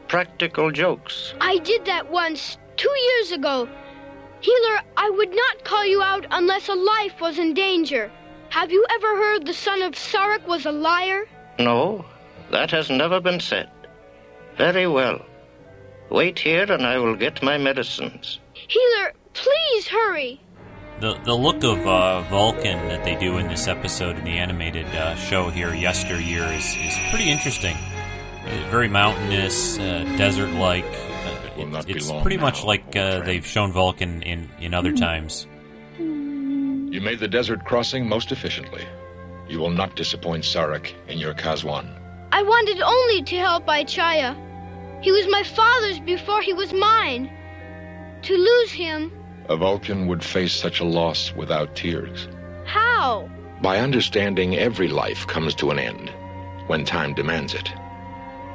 practical 0.08 0.72
jokes. 0.72 1.32
I 1.40 1.58
did 1.58 1.84
that 1.84 2.10
once, 2.10 2.58
two 2.76 2.90
years 2.90 3.30
ago. 3.30 3.68
Healer, 4.40 4.80
I 4.96 5.10
would 5.10 5.34
not 5.34 5.62
call 5.64 5.84
you 5.86 6.02
out 6.02 6.26
unless 6.32 6.68
a 6.68 6.74
life 6.74 7.20
was 7.20 7.38
in 7.38 7.54
danger. 7.54 8.10
Have 8.50 8.70
you 8.72 8.84
ever 8.90 9.16
heard 9.16 9.46
the 9.46 9.54
son 9.54 9.82
of 9.82 9.92
Sarek 9.94 10.46
was 10.46 10.66
a 10.66 10.72
liar? 10.72 11.26
No, 11.58 12.04
that 12.50 12.70
has 12.70 12.88
never 12.90 13.20
been 13.20 13.40
said. 13.40 13.70
Very 14.56 14.86
well. 14.86 15.20
Wait 16.10 16.38
here 16.38 16.70
and 16.72 16.86
I 16.86 16.98
will 16.98 17.14
get 17.16 17.42
my 17.42 17.58
medicines. 17.58 18.40
Healer, 18.54 19.12
please 19.34 19.88
hurry. 19.88 20.40
The 21.00 21.14
the 21.24 21.34
look 21.34 21.62
of 21.62 21.86
uh, 21.86 22.22
Vulcan 22.22 22.88
that 22.88 23.04
they 23.04 23.14
do 23.14 23.38
in 23.38 23.46
this 23.46 23.68
episode 23.68 24.18
in 24.18 24.24
the 24.24 24.38
animated 24.38 24.86
uh, 24.86 25.14
show 25.14 25.48
here, 25.50 25.72
yesteryear, 25.74 26.44
is, 26.44 26.74
is 26.76 26.98
pretty 27.10 27.30
interesting. 27.30 27.76
Uh, 27.76 28.68
very 28.70 28.88
mountainous, 28.88 29.78
uh, 29.78 30.04
desert-like. 30.16 30.84
Uh, 30.84 31.64
not 31.66 31.86
be 31.86 31.92
it's 31.92 32.10
pretty 32.10 32.36
now, 32.36 32.42
much 32.42 32.64
like 32.64 32.96
uh, 32.96 33.20
they've 33.20 33.46
shown 33.46 33.72
Vulcan 33.72 34.22
in 34.22 34.48
in 34.58 34.74
other 34.74 34.92
times. 34.92 35.46
You 36.90 37.00
made 37.00 37.18
the 37.18 37.28
desert 37.28 37.64
crossing 37.64 38.08
most 38.08 38.32
efficiently. 38.32 38.84
You 39.48 39.58
will 39.58 39.70
not 39.70 39.94
disappoint 39.94 40.44
Sarek 40.44 40.94
in 41.06 41.18
your 41.18 41.34
Kahs-wan. 41.34 41.88
I 42.32 42.42
wanted 42.42 42.80
only 42.80 43.22
to 43.24 43.36
help 43.36 43.68
I-Chaya. 43.68 44.34
He 45.02 45.12
was 45.12 45.26
my 45.28 45.42
father's 45.42 46.00
before 46.00 46.42
he 46.42 46.52
was 46.52 46.72
mine. 46.72 47.30
To 48.22 48.34
lose 48.36 48.72
him, 48.72 49.12
A 49.48 49.56
Vulcan 49.56 50.06
would 50.08 50.24
face 50.24 50.52
such 50.54 50.80
a 50.80 50.84
loss 50.84 51.32
without 51.34 51.76
tears. 51.76 52.28
how? 52.64 53.28
By 53.60 53.78
understanding 53.78 54.56
every 54.56 54.88
life 54.88 55.26
comes 55.26 55.54
to 55.56 55.70
an 55.70 55.78
end 55.78 56.10
when 56.68 56.84
time 56.84 57.12
demands 57.14 57.54
it. 57.54 57.72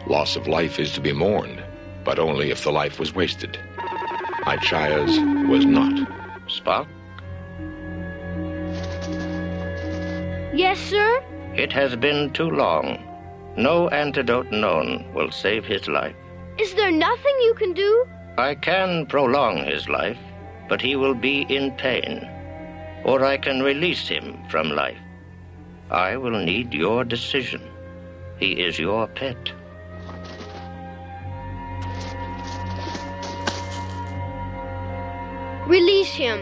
Loss 0.08 0.36
of 0.36 0.48
life 0.48 0.80
is 0.80 0.92
to 0.94 1.02
be 1.02 1.14
mourned, 1.14 1.62
but 2.04 2.20
only 2.20 2.52
if 2.52 2.64
the 2.64 2.72
life 2.72 3.00
was 3.00 3.14
wasted. 3.16 3.58
I-Chaya's 4.46 5.18
was 5.50 5.66
not. 5.66 5.94
Spock? 6.48 6.88
Yes, 10.54 10.80
sir? 10.80 11.24
It 11.56 11.74
has 11.74 11.96
been 11.96 12.32
too 12.32 12.52
long. 12.52 13.04
No 13.58 13.90
antidote 13.90 14.52
known 14.52 15.12
will 15.12 15.32
save 15.32 15.66
his 15.66 15.88
life. 15.88 16.16
Is 16.60 16.76
there 16.76 16.92
nothing 16.92 17.36
you 17.42 17.56
can 17.56 17.74
do? 17.74 18.06
I 18.38 18.54
can 18.54 19.08
prolong 19.08 19.66
his 19.66 19.90
life, 19.90 20.20
but 20.70 20.80
he 20.80 20.96
will 20.96 21.16
be 21.16 21.42
in 21.50 21.72
pain. 21.72 22.30
Or 23.04 23.26
I 23.26 23.38
can 23.38 23.64
release 23.64 24.08
him 24.08 24.38
from 24.48 24.70
life. 24.70 24.98
I 25.90 26.18
will 26.18 26.40
need 26.46 26.72
your 26.72 27.04
decision. 27.04 27.68
He 28.38 28.52
is 28.52 28.78
your 28.78 29.08
pet. 29.08 29.52
Release 35.66 36.14
him. 36.14 36.40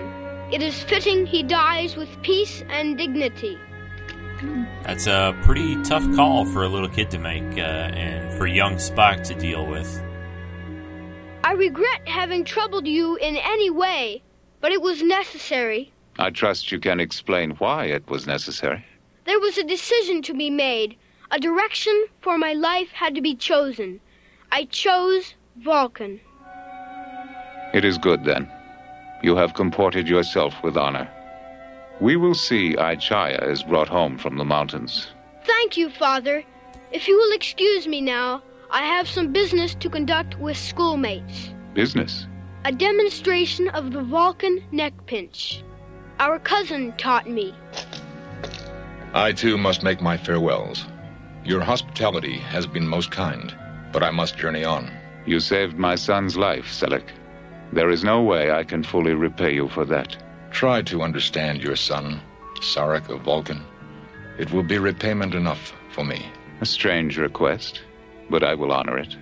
It 0.51 0.61
is 0.61 0.83
fitting 0.83 1.25
he 1.25 1.43
dies 1.43 1.95
with 1.95 2.21
peace 2.21 2.61
and 2.69 2.97
dignity. 2.97 3.57
That's 4.83 5.07
a 5.07 5.37
pretty 5.43 5.81
tough 5.83 6.03
call 6.15 6.45
for 6.45 6.63
a 6.63 6.67
little 6.67 6.89
kid 6.89 7.11
to 7.11 7.19
make, 7.19 7.43
uh, 7.57 7.61
and 7.61 8.33
for 8.37 8.47
young 8.47 8.75
Spock 8.75 9.23
to 9.25 9.35
deal 9.35 9.65
with. 9.65 10.01
I 11.43 11.53
regret 11.53 12.07
having 12.07 12.43
troubled 12.43 12.87
you 12.87 13.15
in 13.17 13.35
any 13.37 13.69
way, 13.69 14.21
but 14.59 14.71
it 14.71 14.81
was 14.81 15.01
necessary. 15.01 15.91
I 16.17 16.29
trust 16.29 16.71
you 16.71 16.79
can 16.79 16.99
explain 16.99 17.51
why 17.51 17.85
it 17.85 18.09
was 18.09 18.27
necessary. 18.27 18.85
There 19.25 19.39
was 19.39 19.57
a 19.57 19.63
decision 19.63 20.21
to 20.23 20.33
be 20.33 20.49
made. 20.49 20.97
A 21.31 21.39
direction 21.39 22.05
for 22.21 22.37
my 22.37 22.53
life 22.53 22.89
had 22.89 23.15
to 23.15 23.21
be 23.21 23.35
chosen. 23.35 23.99
I 24.51 24.65
chose 24.65 25.35
Vulcan. 25.57 26.19
It 27.73 27.85
is 27.85 27.97
good 27.97 28.25
then. 28.25 28.51
You 29.23 29.35
have 29.35 29.53
comported 29.53 30.07
yourself 30.07 30.53
with 30.63 30.75
honor. 30.75 31.09
We 32.01 32.15
will 32.15 32.33
see 32.33 32.75
I-Chaya 32.75 33.47
is 33.47 33.61
brought 33.61 33.87
home 33.87 34.17
from 34.17 34.37
the 34.37 34.43
mountains. 34.43 35.07
Thank 35.45 35.77
you, 35.77 35.91
Father. 35.91 36.43
If 36.91 37.07
you 37.07 37.15
will 37.15 37.31
excuse 37.31 37.87
me 37.87 38.01
now, 38.01 38.41
I 38.71 38.81
have 38.81 39.07
some 39.07 39.31
business 39.31 39.75
to 39.75 39.89
conduct 39.89 40.39
with 40.39 40.57
schoolmates. 40.57 41.51
Business? 41.75 42.25
A 42.65 42.71
demonstration 42.71 43.67
of 43.69 43.91
the 43.91 44.01
Vulcan 44.01 44.63
neck 44.71 44.93
pinch. 45.05 45.63
Our 46.19 46.39
cousin 46.39 46.93
taught 46.97 47.29
me. 47.29 47.53
I 49.13 49.31
too 49.31 49.59
must 49.59 49.83
make 49.83 50.01
my 50.01 50.17
farewells. 50.17 50.87
Your 51.45 51.61
hospitality 51.61 52.37
has 52.37 52.65
been 52.65 52.87
most 52.87 53.11
kind, 53.11 53.55
but 53.91 54.01
I 54.01 54.09
must 54.09 54.37
journey 54.37 54.63
on. 54.63 54.91
You 55.27 55.39
saved 55.39 55.77
my 55.77 55.93
son's 55.93 56.35
life, 56.35 56.65
Selek. 56.65 57.09
There 57.73 57.91
is 57.91 58.03
no 58.03 58.23
way 58.23 58.51
I 58.51 58.63
can 58.63 58.83
fully 58.83 59.13
repay 59.13 59.53
you 59.53 59.69
for 59.69 59.85
that. 59.85 60.17
Try 60.51 60.81
to 60.83 61.01
understand 61.01 61.63
your 61.63 61.75
son, 61.75 62.21
Sarek 62.59 63.09
of 63.09 63.21
Vulcan. 63.21 63.63
It 64.37 64.51
will 64.51 64.63
be 64.63 64.77
repayment 64.77 65.33
enough 65.33 65.73
for 65.91 66.03
me. 66.03 66.25
A 66.61 66.65
strange 66.65 67.17
request, 67.17 67.81
but 68.29 68.43
I 68.43 68.53
will 68.53 68.71
honor 68.71 68.97
it. 68.97 69.15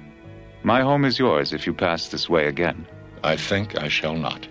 My 0.63 0.81
home 0.81 1.05
is 1.05 1.17
yours 1.17 1.53
if 1.53 1.65
you 1.65 1.73
pass 1.73 2.09
this 2.09 2.29
way 2.29 2.47
again. 2.47 2.85
I 3.23 3.37
think 3.37 3.77
I 3.77 3.87
shall 3.87 4.15
not. 4.15 4.47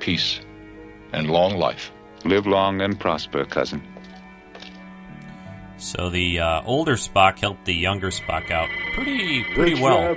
Peace 0.00 0.40
and 1.12 1.30
long 1.30 1.56
life. 1.56 1.92
Live 2.24 2.46
long 2.46 2.80
and 2.80 2.98
prosper, 2.98 3.44
cousin. 3.44 3.82
So 5.76 6.10
the 6.10 6.38
uh, 6.38 6.62
older 6.64 6.94
Spock 6.94 7.40
helped 7.40 7.64
the 7.64 7.74
younger 7.74 8.10
Spock 8.10 8.50
out 8.50 8.68
pretty 8.94 9.42
pretty 9.54 9.80
well. 9.82 10.14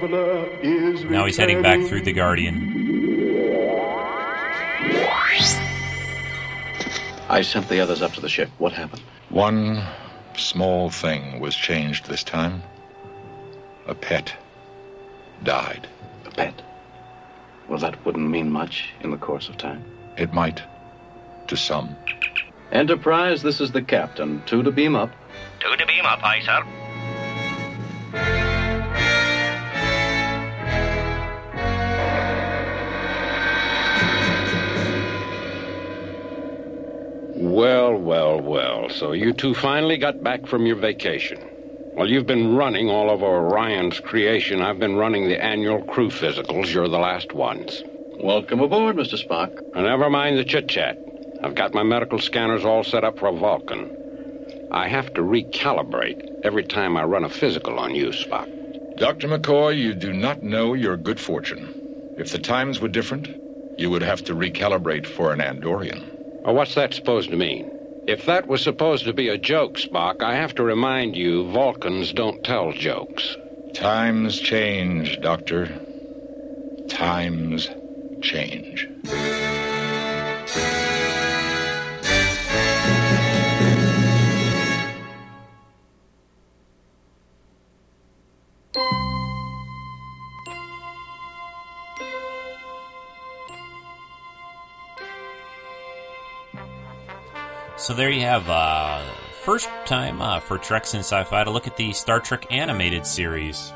Now 1.09 1.25
he's 1.25 1.37
heading 1.37 1.63
back 1.63 1.81
through 1.87 2.03
the 2.03 2.13
Guardian. 2.13 2.94
I 7.29 7.41
sent 7.41 7.67
the 7.69 7.79
others 7.79 8.01
up 8.01 8.13
to 8.13 8.21
the 8.21 8.29
ship. 8.29 8.49
What 8.59 8.73
happened? 8.73 9.01
One 9.29 9.83
small 10.37 10.89
thing 10.89 11.39
was 11.39 11.55
changed 11.55 12.07
this 12.07 12.23
time. 12.23 12.61
A 13.87 13.95
pet 13.95 14.35
died. 15.43 15.87
A 16.25 16.31
pet? 16.31 16.61
Well, 17.67 17.79
that 17.79 18.03
wouldn't 18.05 18.29
mean 18.29 18.51
much 18.51 18.93
in 19.01 19.11
the 19.11 19.17
course 19.17 19.49
of 19.49 19.57
time. 19.57 19.83
It 20.17 20.33
might, 20.33 20.61
to 21.47 21.57
some. 21.57 21.95
Enterprise, 22.71 23.41
this 23.41 23.59
is 23.59 23.71
the 23.71 23.81
captain. 23.81 24.43
Two 24.45 24.61
to 24.63 24.71
beam 24.71 24.95
up. 24.95 25.11
Two 25.59 25.75
to 25.75 25.85
beam 25.85 26.05
up, 26.05 26.23
aye, 26.23 26.41
sir. 26.41 26.63
So 38.95 39.11
you 39.11 39.33
two 39.33 39.53
finally 39.53 39.97
got 39.97 40.23
back 40.23 40.47
from 40.47 40.65
your 40.65 40.77
vacation. 40.77 41.37
Well, 41.97 42.09
you've 42.09 42.25
been 42.25 42.55
running 42.55 42.89
all 42.89 43.09
over 43.11 43.25
Orion's 43.25 43.99
creation. 43.99 44.61
I've 44.61 44.79
been 44.79 44.95
running 44.95 45.27
the 45.27 45.43
annual 45.43 45.83
crew 45.83 46.09
physicals. 46.09 46.73
You're 46.73 46.87
the 46.87 46.97
last 46.97 47.33
ones. 47.33 47.83
Welcome 48.21 48.61
aboard, 48.61 48.95
Mr. 48.95 49.21
Spock. 49.21 49.59
And 49.75 49.83
never 49.83 50.09
mind 50.09 50.37
the 50.37 50.45
chit 50.45 50.69
chat. 50.69 50.97
I've 51.43 51.55
got 51.55 51.73
my 51.73 51.83
medical 51.83 52.19
scanners 52.19 52.63
all 52.63 52.85
set 52.85 53.03
up 53.03 53.19
for 53.19 53.29
Vulcan. 53.33 54.69
I 54.71 54.87
have 54.87 55.13
to 55.15 55.21
recalibrate 55.21 56.45
every 56.45 56.63
time 56.63 56.95
I 56.95 57.03
run 57.03 57.25
a 57.25 57.29
physical 57.29 57.77
on 57.79 57.95
you, 57.95 58.07
Spock. 58.11 58.47
Dr. 58.95 59.27
McCoy, 59.27 59.77
you 59.77 59.93
do 59.93 60.13
not 60.13 60.41
know 60.41 60.73
your 60.73 60.95
good 60.95 61.19
fortune. 61.19 62.15
If 62.17 62.31
the 62.31 62.39
times 62.39 62.79
were 62.79 62.87
different, 62.87 63.27
you 63.77 63.89
would 63.89 64.03
have 64.03 64.23
to 64.23 64.33
recalibrate 64.33 65.05
for 65.05 65.33
an 65.33 65.39
Andorian. 65.39 66.43
Well, 66.45 66.55
what's 66.55 66.75
that 66.75 66.93
supposed 66.93 67.29
to 67.31 67.35
mean? 67.35 67.74
If 68.07 68.27
that 68.27 68.47
was 68.47 68.61
supposed 68.61 69.05
to 69.05 69.13
be 69.13 69.29
a 69.29 69.37
joke, 69.37 69.77
Spock, 69.77 70.21
I 70.21 70.35
have 70.35 70.53
to 70.55 70.63
remind 70.63 71.15
you 71.15 71.49
Vulcans 71.49 72.13
don't 72.13 72.43
tell 72.43 72.71
jokes. 72.71 73.35
Times 73.73 74.39
change, 74.39 75.19
Doctor. 75.21 75.69
Times 76.87 77.69
change. 78.21 78.87
So 97.85 97.93
there 97.93 98.09
you 98.09 98.21
have 98.21 98.49
uh, 98.49 99.03
first 99.43 99.69
time 99.85 100.19
uh, 100.19 100.39
for 100.39 100.57
Treks 100.57 100.95
in 100.95 101.01
Sci-Fi 101.01 101.43
to 101.43 101.51
look 101.51 101.67
at 101.67 101.77
the 101.77 101.93
Star 101.93 102.19
Trek 102.19 102.47
animated 102.49 103.05
series. 103.05 103.71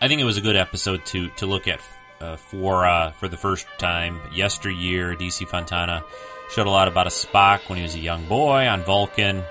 I 0.00 0.06
think 0.06 0.20
it 0.20 0.24
was 0.24 0.36
a 0.36 0.40
good 0.40 0.54
episode 0.54 1.04
to 1.06 1.30
to 1.30 1.46
look 1.46 1.66
at 1.66 1.80
uh, 2.20 2.36
for 2.36 2.86
uh, 2.86 3.10
for 3.10 3.26
the 3.26 3.36
first 3.36 3.66
time. 3.78 4.20
Yesteryear, 4.32 5.16
DC 5.16 5.48
Fontana 5.48 6.04
showed 6.52 6.68
a 6.68 6.70
lot 6.70 6.86
about 6.86 7.08
a 7.08 7.10
Spock 7.10 7.68
when 7.68 7.78
he 7.78 7.82
was 7.82 7.96
a 7.96 7.98
young 7.98 8.24
boy 8.26 8.68
on 8.68 8.84
Vulcan, 8.84 9.42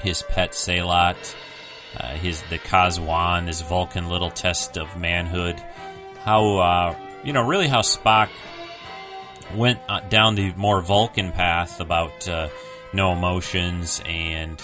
his 0.00 0.24
pet 0.24 0.50
Sehlat, 0.50 1.36
uh, 1.96 2.08
his 2.14 2.42
the 2.50 2.58
Kahs-wan, 2.58 3.46
this 3.46 3.60
Vulcan 3.60 4.08
little 4.08 4.32
test 4.32 4.76
of 4.76 4.98
manhood. 4.98 5.62
How 6.24 6.56
uh, 6.56 6.98
you 7.22 7.32
know 7.32 7.46
really 7.46 7.68
how 7.68 7.82
Spock 7.82 8.30
went 9.54 9.80
uh, 9.88 10.00
down 10.00 10.34
the 10.34 10.52
more 10.54 10.80
Vulcan 10.80 11.32
path 11.32 11.80
about 11.80 12.28
uh, 12.28 12.48
no 12.92 13.12
emotions 13.12 14.02
and 14.06 14.60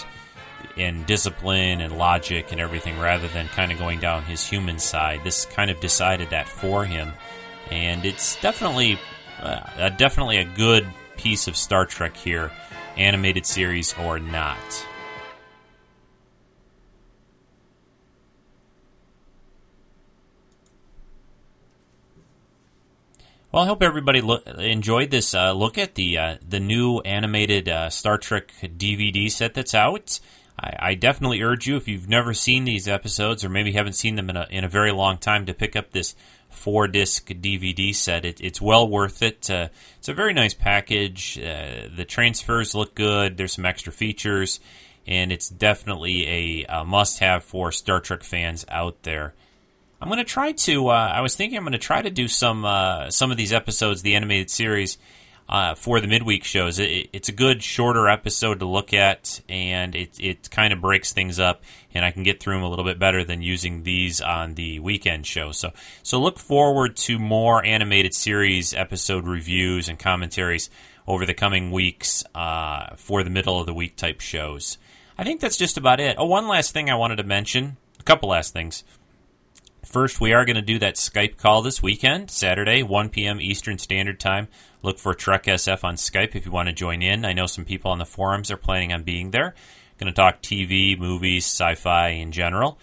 and 0.77 1.05
discipline 1.05 1.79
and 1.79 1.97
logic 1.97 2.51
and 2.51 2.59
everything, 2.59 2.99
rather 2.99 3.27
than 3.29 3.47
kind 3.47 3.71
of 3.71 3.77
going 3.77 3.99
down 3.99 4.23
his 4.23 4.45
human 4.45 4.77
side. 4.77 5.23
This 5.23 5.45
kind 5.45 5.71
of 5.71 5.79
decided 5.79 6.31
that 6.31 6.47
for 6.47 6.83
him, 6.85 7.13
and 7.71 8.05
it's 8.05 8.39
definitely 8.41 8.99
uh, 9.41 9.89
definitely 9.89 10.37
a 10.37 10.45
good 10.45 10.85
piece 11.17 11.47
of 11.47 11.55
Star 11.55 11.85
Trek 11.85 12.17
here, 12.17 12.51
animated 12.97 13.45
series 13.45 13.95
or 13.97 14.19
not. 14.19 14.85
Well, 23.55 23.63
I 23.63 23.67
hope 23.67 23.83
everybody 23.83 24.19
lo- 24.19 24.41
enjoyed 24.57 25.11
this 25.11 25.33
uh, 25.33 25.53
look 25.53 25.77
at 25.77 25.95
the 25.95 26.17
uh, 26.17 26.35
the 26.45 26.59
new 26.59 26.99
animated 26.99 27.69
uh, 27.69 27.89
Star 27.89 28.17
Trek 28.17 28.53
DVD 28.61 29.31
set 29.31 29.53
that's 29.53 29.73
out. 29.73 30.19
I, 30.59 30.75
I, 30.77 30.95
definitely 30.95 31.41
urge 31.41 31.65
you, 31.65 31.77
if 31.77 31.87
you've 31.87 32.09
never 32.09 32.33
seen 32.33 32.65
these 32.65 32.85
episodes 32.89 33.45
or 33.45 33.49
maybe 33.49 33.71
haven't 33.71 33.93
seen 33.93 34.15
them 34.17 34.29
in 34.29 34.35
a, 34.35 34.45
in 34.49 34.65
a 34.65 34.67
very 34.67 34.91
long 34.91 35.19
time, 35.19 35.45
to 35.45 35.53
pick 35.53 35.77
up 35.77 35.91
this 35.91 36.15
four 36.49 36.89
disc 36.89 37.29
DVD 37.29 37.95
set. 37.95 38.25
It, 38.25 38.41
it's 38.41 38.59
well 38.59 38.89
worth 38.89 39.21
it. 39.21 39.49
Uh, 39.49 39.69
it's 39.99 40.09
a 40.09 40.13
very 40.13 40.33
nice 40.33 40.53
package. 40.53 41.39
Uh, 41.39 41.87
the 41.95 42.03
transfers 42.03 42.75
look 42.75 42.93
good. 42.93 43.37
There's 43.37 43.53
some 43.53 43.65
extra 43.65 43.93
features, 43.93 44.59
and 45.07 45.31
it's 45.31 45.47
definitely 45.47 46.27
a, 46.27 46.65
a 46.81 46.83
must 46.83 47.19
have 47.19 47.45
for 47.45 47.71
Star 47.71 48.01
Trek 48.01 48.25
fans 48.25 48.65
out 48.67 49.03
there. 49.03 49.33
I'm 50.01 50.09
going 50.09 50.17
to 50.17 50.23
try 50.23 50.51
to. 50.51 50.89
Uh, 50.89 51.11
I 51.15 51.21
was 51.21 51.35
thinking 51.35 51.57
I'm 51.57 51.63
going 51.63 51.73
to 51.73 51.77
try 51.77 52.01
to 52.01 52.09
do 52.09 52.27
some 52.27 52.65
uh, 52.65 53.09
some 53.09 53.31
of 53.31 53.37
these 53.37 53.53
episodes, 53.53 54.01
the 54.01 54.15
animated 54.15 54.49
series, 54.49 54.97
uh, 55.47 55.75
for 55.75 56.01
the 56.01 56.07
midweek 56.07 56.43
shows. 56.43 56.79
It, 56.79 57.09
it's 57.13 57.29
a 57.29 57.31
good 57.31 57.63
shorter 57.63 58.09
episode 58.09 58.59
to 58.59 58.65
look 58.65 58.93
at, 58.93 59.41
and 59.47 59.95
it 59.95 60.19
it 60.19 60.49
kind 60.51 60.73
of 60.73 60.81
breaks 60.81 61.13
things 61.13 61.39
up, 61.39 61.63
and 61.93 62.03
I 62.03 62.11
can 62.11 62.23
get 62.23 62.39
through 62.39 62.55
them 62.55 62.63
a 62.63 62.69
little 62.69 62.85
bit 62.85 62.99
better 62.99 63.23
than 63.23 63.41
using 63.41 63.83
these 63.83 64.21
on 64.21 64.55
the 64.55 64.79
weekend 64.79 65.25
show. 65.25 65.51
So 65.51 65.71
so 66.03 66.19
look 66.19 66.39
forward 66.39 66.97
to 66.97 67.17
more 67.17 67.63
animated 67.63 68.13
series 68.13 68.73
episode 68.73 69.25
reviews 69.25 69.87
and 69.87 69.97
commentaries 69.97 70.69
over 71.07 71.25
the 71.25 71.33
coming 71.33 71.71
weeks 71.71 72.23
uh, 72.33 72.95
for 72.97 73.23
the 73.23 73.29
middle 73.29 73.59
of 73.59 73.65
the 73.65 73.73
week 73.73 73.95
type 73.95 74.19
shows. 74.19 74.77
I 75.17 75.23
think 75.23 75.39
that's 75.39 75.57
just 75.57 75.77
about 75.77 75.99
it. 75.99 76.17
Oh, 76.19 76.25
one 76.25 76.47
last 76.47 76.73
thing 76.73 76.89
I 76.89 76.95
wanted 76.95 77.17
to 77.17 77.23
mention. 77.23 77.77
A 77.99 78.03
couple 78.03 78.29
last 78.29 78.51
things. 78.51 78.83
First, 79.85 80.19
we 80.19 80.33
are 80.33 80.45
going 80.45 80.55
to 80.55 80.61
do 80.63 80.79
that 80.79 80.95
Skype 80.95 81.37
call 81.37 81.61
this 81.61 81.81
weekend, 81.81 82.31
Saturday, 82.31 82.81
1 82.81 83.09
p.m. 83.09 83.39
Eastern 83.39 83.77
Standard 83.77 84.19
Time. 84.19 84.47
Look 84.81 84.97
for 84.97 85.13
Trek 85.13 85.43
SF 85.43 85.83
on 85.83 85.95
Skype 85.95 86.35
if 86.35 86.45
you 86.45 86.51
want 86.51 86.67
to 86.67 86.73
join 86.73 87.03
in. 87.03 87.23
I 87.23 87.33
know 87.33 87.45
some 87.45 87.65
people 87.65 87.91
on 87.91 87.99
the 87.99 88.05
forums 88.05 88.49
are 88.49 88.57
planning 88.57 88.91
on 88.91 89.03
being 89.03 89.31
there. 89.31 89.53
Going 89.99 90.11
to 90.11 90.15
talk 90.15 90.41
TV, 90.41 90.97
movies, 90.97 91.45
sci 91.45 91.75
fi 91.75 92.09
in 92.09 92.31
general. 92.31 92.79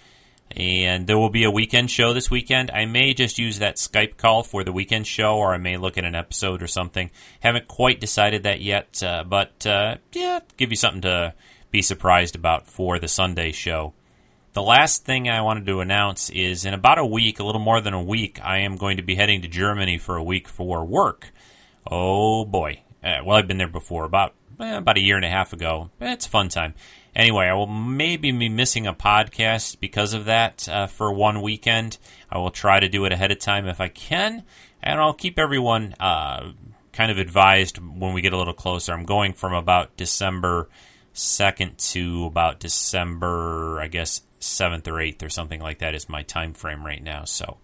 And 0.53 1.07
there 1.07 1.19
will 1.19 1.29
be 1.29 1.45
a 1.45 1.51
weekend 1.51 1.91
show 1.91 2.13
this 2.13 2.31
weekend. 2.31 2.71
I 2.71 2.85
may 2.85 3.15
just 3.15 3.39
use 3.39 3.59
that 3.59 3.77
Skype 3.77 4.17
call 4.17 4.43
for 4.45 4.63
the 4.63 4.73
weekend 4.73 5.07
show, 5.07 5.37
or 5.37 5.53
I 5.53 5.59
may 5.59 5.77
look 5.79 5.99
at 5.99 6.05
an 6.05 6.15
episode 6.15 6.63
or 6.63 6.69
something. 6.69 7.11
Haven't 7.41 7.69
quite 7.69 8.01
decided 8.01 8.45
that 8.45 8.61
yet, 8.61 9.03
uh, 9.03 9.25
but 9.25 9.67
uh, 9.67 9.97
yeah, 10.13 10.41
give 10.57 10.71
you 10.71 10.77
something 10.77 11.03
to 11.03 11.35
be 11.71 11.83
surprised 11.83 12.37
about 12.37 12.69
for 12.69 12.99
the 12.99 13.09
Sunday 13.09 13.51
show. 13.51 13.93
The 14.55 14.63
last 14.63 15.07
thing 15.07 15.31
I 15.31 15.41
wanted 15.41 15.65
to 15.65 15.81
announce 15.81 16.29
is 16.29 16.67
in 16.67 16.75
about 16.75 16.99
a 16.99 17.07
week, 17.07 17.41
a 17.41 17.45
little 17.45 17.61
more 17.61 17.81
than 17.81 17.95
a 17.95 18.03
week, 18.03 18.39
I 18.45 18.59
am 18.59 18.77
going 18.77 18.99
to 18.99 19.03
be 19.03 19.15
heading 19.15 19.41
to 19.41 19.49
Germany 19.49 19.97
for 19.97 20.17
a 20.17 20.23
week 20.23 20.47
for 20.47 20.85
work. 20.85 21.33
Oh 21.91 22.45
boy. 22.45 22.83
Uh, 23.03 23.21
well, 23.25 23.39
I've 23.39 23.49
been 23.49 23.57
there 23.57 23.67
before, 23.67 24.05
about 24.05 24.35
eh, 24.61 24.77
about 24.77 24.99
a 24.99 25.01
year 25.01 25.17
and 25.17 25.25
a 25.25 25.31
half 25.31 25.55
ago. 25.55 25.89
It's 26.03 26.27
a 26.27 26.29
fun 26.29 26.51
time. 26.51 26.75
Anyway, 27.17 27.47
I 27.47 27.55
will 27.55 27.67
maybe 27.67 28.31
be 28.31 28.51
missing 28.51 28.87
a 28.87 28.93
podcast 28.93 29.81
because 29.81 30.13
of 30.13 30.27
that 30.27 30.69
uh, 30.69 30.87
for 30.87 31.11
one 31.11 31.41
weekend. 31.41 31.97
I 32.31 32.37
will 32.37 32.51
try 32.51 32.79
to 32.79 32.91
do 32.91 33.07
it 33.07 33.13
ahead 33.13 33.33
of 33.33 33.39
time 33.39 33.67
if 33.67 33.81
I 33.81 33.89
can, 33.89 34.43
and 34.83 35.01
I'll 35.01 35.15
keep 35.15 35.39
everyone 35.39 35.95
uh, 35.99 36.53
kind 36.93 37.11
of 37.11 37.17
advised 37.17 37.79
when 37.79 38.13
we 38.13 38.21
get 38.21 38.35
a 38.35 38.39
little 38.39 38.53
closer. 38.53 38.93
I'm 38.93 39.07
going 39.07 39.33
from 39.33 39.55
about 39.55 39.97
December 39.97 40.69
2nd 41.15 41.93
to 41.93 42.27
about 42.27 42.61
December, 42.61 43.81
I 43.81 43.89
guess, 43.89 44.23
7th 44.43 44.87
or 44.87 44.95
8th 44.95 45.23
or 45.23 45.29
something 45.29 45.61
like 45.61 45.79
that 45.79 45.95
is 45.95 46.09
my 46.09 46.23
time 46.23 46.53
frame 46.53 46.85
right 46.85 47.03
now. 47.03 47.25
So 47.25 47.59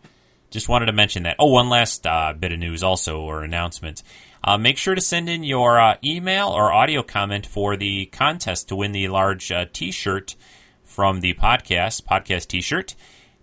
just 0.51 0.69
wanted 0.69 0.87
to 0.87 0.93
mention 0.93 1.25
that. 1.25 1.37
Oh, 1.39 1.47
one 1.47 1.69
last 1.69 2.07
uh, 2.07 2.33
bit 2.33 2.53
of 2.53 2.59
news 2.59 2.83
also 2.83 3.21
or 3.21 3.43
announcement. 3.43 4.03
Uh, 4.43 4.57
make 4.57 4.79
sure 4.79 4.95
to 4.95 5.01
send 5.01 5.29
in 5.29 5.45
your 5.45 5.79
uh, 5.79 5.97
email 6.03 6.49
or 6.49 6.73
audio 6.73 7.03
comment 7.03 7.45
for 7.45 7.77
the 7.77 8.07
contest 8.07 8.69
to 8.69 8.77
win 8.77 8.93
the 8.93 9.09
large 9.09 9.51
uh, 9.53 9.67
t 9.73 9.91
shirt 9.91 10.37
from 10.85 11.21
the 11.21 11.35
podcast, 11.35 12.05
podcast 12.05 12.47
t 12.49 12.61
shirt. 12.61 12.95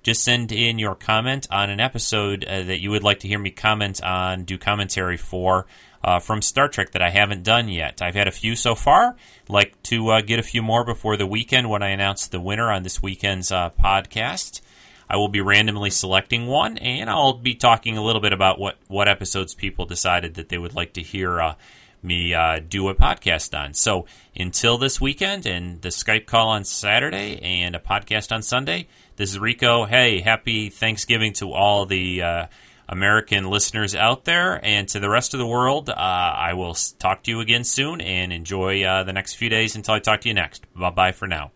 Just 0.01 0.23
send 0.23 0.51
in 0.51 0.79
your 0.79 0.95
comment 0.95 1.47
on 1.51 1.69
an 1.69 1.79
episode 1.79 2.45
uh, 2.45 2.63
that 2.63 2.79
you 2.79 2.91
would 2.91 3.03
like 3.03 3.19
to 3.19 3.27
hear 3.27 3.39
me 3.39 3.49
comment 3.49 4.03
on, 4.03 4.43
do 4.43 4.57
commentary 4.57 5.17
for 5.17 5.65
uh, 6.05 6.19
from 6.19 6.41
Star 6.41 6.69
Trek 6.69 6.91
that 6.91 7.01
I 7.01 7.09
haven't 7.09 7.43
done 7.43 7.67
yet. 7.67 8.01
I've 8.01 8.15
had 8.15 8.27
a 8.27 8.31
few 8.31 8.55
so 8.55 8.75
far. 8.75 9.17
Like 9.49 9.81
to 9.83 10.09
uh, 10.09 10.21
get 10.21 10.39
a 10.39 10.43
few 10.43 10.61
more 10.61 10.85
before 10.85 11.17
the 11.17 11.27
weekend 11.27 11.69
when 11.69 11.83
I 11.83 11.89
announce 11.89 12.27
the 12.27 12.39
winner 12.39 12.71
on 12.71 12.83
this 12.83 13.01
weekend's 13.01 13.49
podcast. 13.49 14.61
I 15.09 15.17
will 15.17 15.27
be 15.27 15.41
randomly 15.41 15.89
selecting 15.89 16.47
one, 16.47 16.77
and 16.77 17.09
I'll 17.09 17.33
be 17.33 17.53
talking 17.53 17.97
a 17.97 18.03
little 18.03 18.21
bit 18.21 18.33
about 18.33 18.59
what, 18.59 18.77
what 18.87 19.07
episodes 19.07 19.53
people 19.53 19.85
decided 19.85 20.35
that 20.35 20.49
they 20.49 20.57
would 20.57 20.73
like 20.73 20.93
to 20.93 21.01
hear 21.01 21.39
uh, 21.39 21.55
me 22.01 22.33
uh, 22.33 22.59
do 22.67 22.87
a 22.89 22.95
podcast 22.95 23.57
on. 23.57 23.73
So 23.73 24.05
until 24.35 24.77
this 24.77 25.01
weekend 25.01 25.45
and 25.45 25.81
the 25.81 25.89
Skype 25.89 26.25
call 26.25 26.49
on 26.49 26.63
Saturday 26.63 27.39
and 27.41 27.75
a 27.75 27.79
podcast 27.79 28.31
on 28.31 28.41
Sunday, 28.41 28.87
this 29.15 29.31
is 29.31 29.39
Rico. 29.39 29.85
Hey, 29.85 30.21
happy 30.21 30.69
Thanksgiving 30.69 31.33
to 31.33 31.51
all 31.51 31.85
the 31.85 32.21
uh, 32.21 32.45
American 32.87 33.49
listeners 33.49 33.95
out 33.95 34.25
there 34.25 34.63
and 34.63 34.87
to 34.89 34.99
the 34.99 35.09
rest 35.09 35.33
of 35.33 35.39
the 35.39 35.47
world. 35.47 35.89
Uh, 35.89 35.93
I 35.95 36.53
will 36.53 36.75
talk 36.99 37.23
to 37.23 37.31
you 37.31 37.39
again 37.39 37.63
soon 37.63 38.01
and 38.01 38.31
enjoy 38.31 38.83
uh, 38.83 39.03
the 39.03 39.13
next 39.13 39.35
few 39.35 39.49
days 39.49 39.75
until 39.75 39.95
I 39.95 39.99
talk 39.99 40.21
to 40.21 40.27
you 40.27 40.33
next. 40.33 40.65
Bye 40.75 40.89
bye 40.89 41.11
for 41.11 41.27
now. 41.27 41.51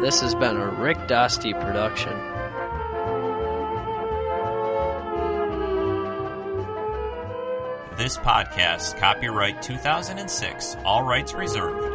This 0.00 0.20
has 0.20 0.34
been 0.34 0.56
a 0.56 0.68
Rick 0.68 0.98
Dosty 1.08 1.58
production. 1.58 2.12
This 7.96 8.18
podcast, 8.18 8.98
copyright 8.98 9.62
2006, 9.62 10.76
all 10.84 11.04
rights 11.04 11.32
reserved. 11.32 11.93